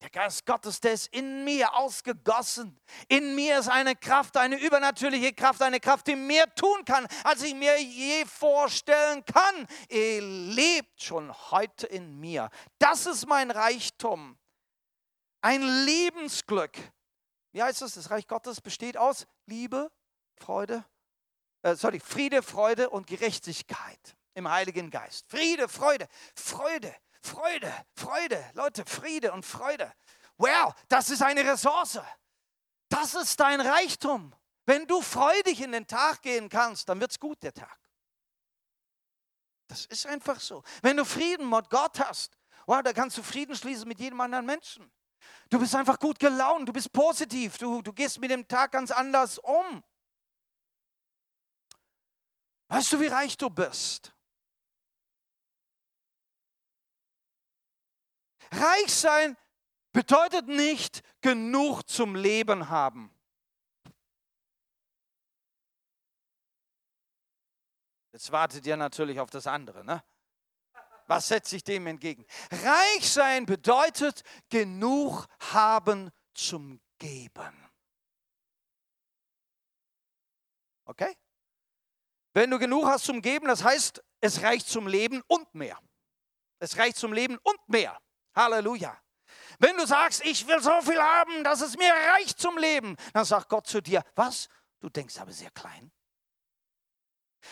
Der 0.02 0.10
Geist 0.10 0.46
Gottes, 0.46 0.80
der 0.80 0.94
ist 0.94 1.08
in 1.08 1.44
mir 1.44 1.74
ausgegossen. 1.74 2.80
In 3.10 3.36
mir 3.36 3.60
ist 3.60 3.68
eine 3.68 3.96
Kraft, 3.96 4.38
eine 4.38 4.58
übernatürliche 4.58 5.34
Kraft, 5.34 5.62
eine 5.62 5.82
Kraft, 5.82 6.08
die 6.08 6.16
mehr 6.16 6.54
tun 6.56 6.86
kann, 6.86 7.06
als 7.24 7.44
ich 7.44 7.54
mir 7.54 7.78
je 7.82 8.26
vorstellen 8.26 9.26
kann. 9.26 9.68
Er 9.90 10.22
lebt 10.22 11.04
schon 11.04 11.34
heute 11.52 11.86
in 11.88 12.18
mir. 12.18 12.50
Das 12.78 13.06
ist 13.06 13.28
mein 13.28 13.52
Reichtum. 13.52 14.38
Ein 15.42 15.64
Lebensglück. 15.86 16.78
Wie 17.52 17.62
heißt 17.62 17.82
es? 17.82 17.96
Das 17.96 18.10
Reich 18.10 18.28
Gottes 18.28 18.62
besteht 18.62 18.96
aus 18.96 19.28
Liebe, 19.48 19.92
Freude, 20.38 20.86
äh, 21.62 21.76
sorry, 21.76 22.00
Friede, 22.00 22.42
Freude 22.42 22.90
und 22.90 23.08
Gerechtigkeit 23.08 24.16
im 24.34 24.50
Heiligen 24.50 24.90
Geist. 24.90 25.26
Friede, 25.30 25.68
Freude, 25.68 26.08
Freude. 26.36 26.96
Freude, 27.22 27.74
Freude, 27.96 28.52
Leute, 28.54 28.86
Friede 28.86 29.32
und 29.32 29.46
Freude. 29.46 29.92
Wow, 30.38 30.74
das 30.88 31.10
ist 31.10 31.22
eine 31.22 31.44
Ressource. 31.44 32.00
Das 32.90 33.14
ist 33.14 33.40
dein 33.40 33.62
Reichtum. 33.62 34.34
Wenn 34.66 34.88
du 34.88 35.02
freudig 35.02 35.62
in 35.62 35.72
den 35.72 35.88
Tag 35.88 36.22
gehen 36.22 36.50
kannst, 36.50 36.88
dann 36.90 37.00
wird 37.00 37.12
es 37.12 37.20
gut, 37.20 37.42
der 37.44 37.54
Tag. 37.54 37.80
Das 39.68 39.86
ist 39.86 40.06
einfach 40.08 40.40
so. 40.40 40.64
Wenn 40.82 40.98
du 40.98 41.06
Frieden 41.06 41.50
mit 41.50 41.70
Gott 41.70 42.00
hast, 42.00 42.38
wow, 42.66 42.82
da 42.82 42.94
kannst 42.94 43.18
du 43.18 43.24
Frieden 43.24 43.56
schließen 43.56 43.88
mit 43.88 44.00
jedem 44.00 44.20
anderen 44.22 44.46
Menschen. 44.46 44.92
Du 45.50 45.60
bist 45.60 45.76
einfach 45.76 46.00
gut 46.00 46.20
gelaunt, 46.20 46.68
du 46.68 46.74
bist 46.74 46.92
positiv, 46.92 47.58
du, 47.58 47.82
du 47.82 47.94
gehst 47.94 48.20
mit 48.20 48.32
dem 48.32 48.48
Tag 48.48 48.72
ganz 48.72 48.92
anders 48.92 49.38
um. 49.40 49.84
Weißt 52.68 52.94
du, 52.94 53.00
wie 53.00 53.08
reich 53.08 53.36
du 53.38 53.50
bist? 53.50 54.14
Reich 58.52 58.94
sein 58.94 59.38
bedeutet 59.92 60.48
nicht 60.48 61.02
genug 61.22 61.84
zum 61.88 62.16
Leben 62.16 62.70
haben. 62.70 63.14
Jetzt 68.12 68.32
wartet 68.32 68.66
ihr 68.66 68.78
natürlich 68.78 69.20
auf 69.20 69.30
das 69.30 69.48
andere, 69.48 69.86
ne? 69.86 70.04
Was 71.08 71.28
setzt 71.28 71.50
sich 71.50 71.64
dem 71.64 71.88
entgegen? 71.88 72.26
Reich 72.52 73.10
sein 73.10 73.46
bedeutet 73.48 74.22
genug 74.50 75.26
haben 75.40 76.12
zum 76.34 76.80
Geben. 77.00 77.72
Okay? 80.86 81.16
Wenn 82.34 82.52
du 82.52 82.60
genug 82.60 82.86
hast 82.86 83.06
zum 83.06 83.22
Geben, 83.22 83.48
das 83.48 83.64
heißt, 83.64 84.04
es 84.22 84.44
reicht 84.44 84.68
zum 84.68 84.88
Leben 84.88 85.24
und 85.28 85.54
mehr. 85.56 85.80
Es 86.60 86.78
reicht 86.78 86.98
zum 86.98 87.14
Leben 87.14 87.38
und 87.44 87.60
mehr. 87.68 88.00
Halleluja. 88.36 88.98
Wenn 89.60 89.76
du 89.78 89.86
sagst, 89.86 90.24
ich 90.26 90.48
will 90.48 90.62
so 90.62 90.82
viel 90.82 91.02
haben, 91.02 91.44
dass 91.44 91.62
es 91.62 91.78
mir 91.78 91.92
reicht 91.92 92.40
zum 92.40 92.58
Leben, 92.58 92.96
dann 93.14 93.26
sagt 93.26 93.50
Gott 93.50 93.68
zu 93.68 93.82
dir, 93.82 94.04
was? 94.16 94.48
Du 94.80 94.90
denkst 94.90 95.18
aber 95.20 95.32
sehr 95.32 95.52
klein. 95.52 95.92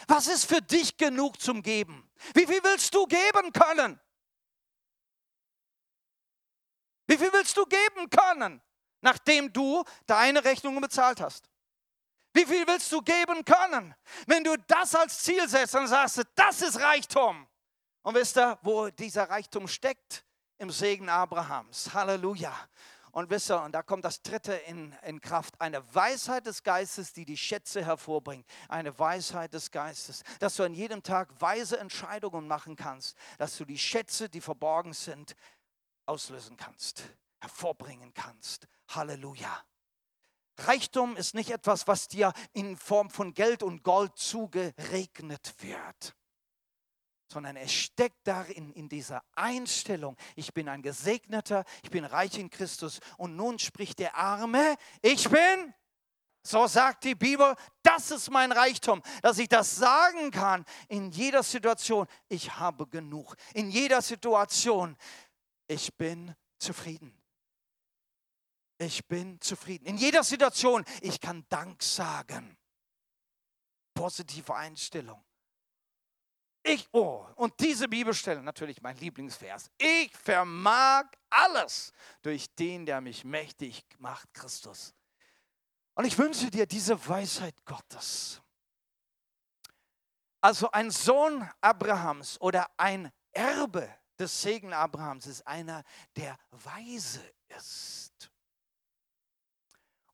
Was 0.07 0.27
ist 0.27 0.45
für 0.45 0.61
dich 0.61 0.97
genug 0.97 1.41
zum 1.41 1.61
Geben? 1.61 2.09
Wie 2.33 2.45
viel 2.45 2.63
willst 2.63 2.93
du 2.93 3.05
geben 3.05 3.51
können? 3.51 3.99
Wie 7.07 7.17
viel 7.17 7.31
willst 7.31 7.55
du 7.55 7.65
geben 7.65 8.09
können, 8.09 8.61
nachdem 9.01 9.51
du 9.51 9.83
deine 10.05 10.43
Rechnungen 10.43 10.81
bezahlt 10.81 11.21
hast? 11.21 11.49
Wie 12.33 12.45
viel 12.45 12.67
willst 12.67 12.91
du 12.91 13.01
geben 13.01 13.43
können? 13.45 13.95
Wenn 14.27 14.43
du 14.43 14.57
das 14.67 14.93
als 14.93 15.23
Ziel 15.23 15.47
setzt, 15.47 15.73
dann 15.73 15.87
sagst 15.87 16.21
das 16.35 16.61
ist 16.61 16.79
Reichtum. 16.79 17.47
Und 18.03 18.15
wisst 18.15 18.37
ihr, 18.37 18.59
wo 18.61 18.89
dieser 18.89 19.29
Reichtum 19.29 19.67
steckt? 19.67 20.26
Im 20.57 20.71
Segen 20.71 21.09
Abrahams. 21.09 21.93
Halleluja. 21.93 22.53
Und 23.11 23.29
wisst 23.29 23.49
ihr, 23.49 23.61
und 23.61 23.71
da 23.71 23.81
kommt 23.81 24.05
das 24.05 24.21
dritte 24.21 24.53
in, 24.53 24.93
in 25.03 25.19
Kraft, 25.21 25.59
eine 25.59 25.83
Weisheit 25.95 26.45
des 26.45 26.61
Geistes, 26.61 27.13
die 27.13 27.25
die 27.25 27.37
Schätze 27.37 27.83
hervorbringt. 27.83 28.45
Eine 28.69 28.97
Weisheit 28.99 29.53
des 29.53 29.71
Geistes, 29.71 30.23
dass 30.39 30.55
du 30.55 30.63
an 30.63 30.73
jedem 30.73 31.01
Tag 31.01 31.29
weise 31.41 31.79
Entscheidungen 31.79 32.47
machen 32.47 32.75
kannst, 32.75 33.17
dass 33.39 33.57
du 33.57 33.65
die 33.65 33.79
Schätze, 33.79 34.29
die 34.29 34.41
verborgen 34.41 34.93
sind, 34.93 35.35
auslösen 36.05 36.57
kannst, 36.57 37.03
hervorbringen 37.39 38.13
kannst. 38.13 38.67
Halleluja. 38.89 39.63
Reichtum 40.59 41.15
ist 41.17 41.33
nicht 41.33 41.49
etwas, 41.49 41.87
was 41.87 42.07
dir 42.07 42.33
in 42.53 42.77
Form 42.77 43.09
von 43.09 43.33
Geld 43.33 43.63
und 43.63 43.83
Gold 43.83 44.15
zugeregnet 44.17 45.55
wird 45.59 46.16
sondern 47.31 47.55
es 47.57 47.73
steckt 47.73 48.25
darin, 48.25 48.71
in 48.71 48.89
dieser 48.89 49.23
Einstellung, 49.35 50.15
ich 50.35 50.53
bin 50.53 50.69
ein 50.69 50.81
Gesegneter, 50.81 51.65
ich 51.83 51.89
bin 51.89 52.05
reich 52.05 52.37
in 52.37 52.49
Christus 52.49 52.99
und 53.17 53.35
nun 53.35 53.59
spricht 53.59 53.99
der 53.99 54.15
Arme, 54.15 54.77
ich 55.01 55.29
bin, 55.29 55.73
so 56.43 56.65
sagt 56.67 57.03
die 57.03 57.15
Bibel, 57.15 57.55
das 57.83 58.11
ist 58.11 58.29
mein 58.29 58.51
Reichtum, 58.51 59.01
dass 59.21 59.37
ich 59.37 59.49
das 59.49 59.75
sagen 59.75 60.31
kann 60.31 60.63
in 60.87 61.11
jeder 61.11 61.43
Situation, 61.43 62.07
ich 62.29 62.57
habe 62.57 62.87
genug, 62.87 63.35
in 63.53 63.69
jeder 63.69 64.01
Situation, 64.01 64.95
ich 65.67 65.93
bin 65.95 66.33
zufrieden. 66.57 67.13
Ich 68.79 69.05
bin 69.07 69.41
zufrieden. 69.41 69.85
In 69.85 69.97
jeder 69.97 70.23
Situation, 70.23 70.85
ich 71.01 71.19
kann 71.19 71.45
Dank 71.49 71.81
sagen. 71.81 72.57
Positive 73.93 74.53
Einstellung. 74.53 75.26
Ich, 76.69 76.89
oh, 76.91 77.25
und 77.35 77.57
diese 77.61 77.87
Bibelstelle, 77.87 78.43
natürlich 78.43 78.81
mein 78.81 78.97
Lieblingsvers. 78.97 79.71
Ich 79.77 80.13
vermag 80.17 81.05
alles 81.29 81.93
durch 82.21 82.53
den, 82.55 82.85
der 82.85 82.99
mich 82.99 83.23
mächtig 83.23 83.85
macht, 83.99 84.33
Christus. 84.33 84.93
Und 85.95 86.03
ich 86.03 86.17
wünsche 86.17 86.51
dir 86.51 86.65
diese 86.65 87.07
Weisheit 87.07 87.55
Gottes. 87.63 88.41
Also 90.41 90.69
ein 90.71 90.91
Sohn 90.91 91.49
Abrahams 91.61 92.39
oder 92.41 92.69
ein 92.75 93.13
Erbe 93.31 93.89
des 94.19 94.41
Segen 94.41 94.73
Abrahams 94.73 95.25
ist 95.25 95.47
einer, 95.47 95.83
der 96.17 96.37
weise 96.51 97.23
ist 97.57 98.29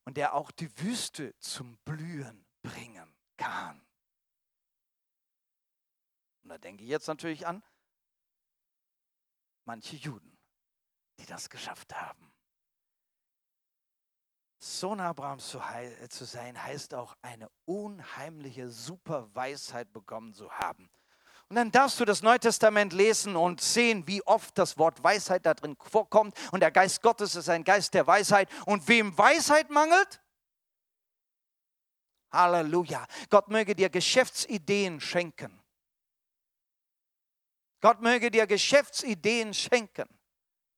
und 0.05 0.17
der 0.17 0.35
auch 0.35 0.51
die 0.51 0.69
Wüste 0.79 1.35
zum 1.39 1.77
Blühen 1.83 2.45
bringen 2.61 3.11
kann. 3.37 3.81
Da 6.53 6.59
denke 6.59 6.83
ich 6.83 6.89
jetzt 6.91 7.07
natürlich 7.07 7.47
an 7.47 7.63
manche 9.65 9.95
Juden, 9.95 10.37
die 11.17 11.25
das 11.25 11.49
geschafft 11.49 11.99
haben. 11.99 12.31
Sohn 14.59 14.99
Abrahams 14.99 15.47
zu, 15.49 15.59
zu 16.09 16.25
sein, 16.25 16.61
heißt 16.61 16.93
auch 16.93 17.17
eine 17.23 17.49
unheimliche 17.65 18.69
Superweisheit 18.69 19.91
bekommen 19.93 20.35
zu 20.35 20.51
haben. 20.51 20.91
Und 21.49 21.55
dann 21.55 21.71
darfst 21.71 21.99
du 21.99 22.05
das 22.05 22.21
Neue 22.21 22.39
Testament 22.39 22.93
lesen 22.93 23.35
und 23.35 23.59
sehen, 23.59 24.05
wie 24.05 24.21
oft 24.21 24.55
das 24.55 24.77
Wort 24.77 25.03
Weisheit 25.03 25.47
da 25.47 25.55
drin 25.55 25.75
vorkommt. 25.79 26.37
Und 26.51 26.59
der 26.59 26.69
Geist 26.69 27.01
Gottes 27.01 27.33
ist 27.33 27.49
ein 27.49 27.63
Geist 27.63 27.95
der 27.95 28.05
Weisheit. 28.05 28.47
Und 28.67 28.87
wem 28.87 29.17
Weisheit 29.17 29.71
mangelt? 29.71 30.21
Halleluja. 32.31 33.07
Gott 33.31 33.47
möge 33.47 33.73
dir 33.73 33.89
Geschäftsideen 33.89 35.01
schenken. 35.01 35.62
Gott 37.83 38.01
möge 38.01 38.31
dir 38.31 38.47
Geschäftsideen 38.47 39.53
schenken. 39.53 40.07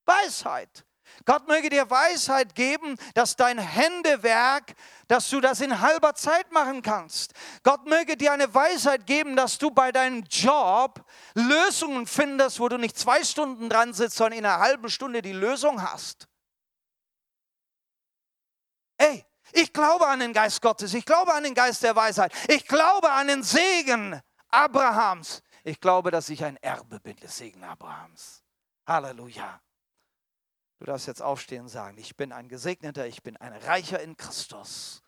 Weisheit. 0.06 0.84
Gott 1.24 1.47
möge 1.47 1.70
dir 1.70 1.88
Weisheit 1.88 2.56
geben, 2.56 2.97
dass 3.14 3.36
dein 3.36 3.60
Händewerk, 3.60 4.74
dass 5.08 5.30
du 5.30 5.39
das 5.39 5.62
in 5.62 5.82
halber 5.82 6.16
Zeit 6.16 6.51
machen 6.51 6.82
kannst. 6.82 7.34
Gott 7.62 7.86
möge 7.86 8.18
dir 8.18 8.34
eine 8.34 8.51
Weisheit 8.51 9.06
geben, 9.06 9.36
dass 9.36 9.60
du 9.60 9.70
bei 9.70 9.91
deinem 9.91 10.24
Job 10.24 11.06
Lösungen 11.36 12.08
findest, 12.08 12.60
wo 12.60 12.70
du 12.70 12.78
nicht 12.78 12.97
zwei 12.97 13.24
Stunden 13.24 13.70
dran 13.70 13.93
sitzt, 13.93 14.18
sondern 14.18 14.39
in 14.39 14.45
einer 14.47 14.58
halben 14.58 14.89
Stunde 14.89 15.22
die 15.22 15.32
Lösung 15.32 15.84
hast. 15.84 16.28
Ey, 18.97 19.24
ich 19.53 19.72
glaube 19.72 20.08
an 20.08 20.22
den 20.22 20.34
Geist 20.34 20.60
Gottes, 20.60 20.95
ich 20.95 21.06
glaube 21.06 21.32
an 21.36 21.43
den 21.43 21.53
Geist 21.53 21.84
der 21.84 21.95
Weisheit, 21.95 22.34
ich 22.47 22.66
glaube 22.66 23.12
an 23.12 23.28
den 23.28 23.43
Segen 23.43 24.20
Abrahams. 24.49 25.43
Ich 25.68 25.80
glaube, 25.82 26.11
dass 26.11 26.30
ich 26.30 26.45
ein 26.45 26.57
Erbe 26.57 26.99
bin 26.99 27.16
des 27.18 27.38
Segen 27.38 27.63
Abrahams. 27.63 28.43
Halleluja. 28.86 29.59
Du 30.78 30.86
darfst 30.86 31.07
jetzt 31.07 31.24
aufstehen 31.24 31.63
und 31.63 31.70
sagen, 31.70 31.97
ich 31.97 32.16
bin 32.16 32.32
ein 32.32 32.47
Gesegneter, 32.47 33.07
ich 33.07 33.24
bin 33.24 33.36
ein 33.38 33.51
Reicher 33.51 33.99
in 33.99 34.16
Christus. 34.16 35.01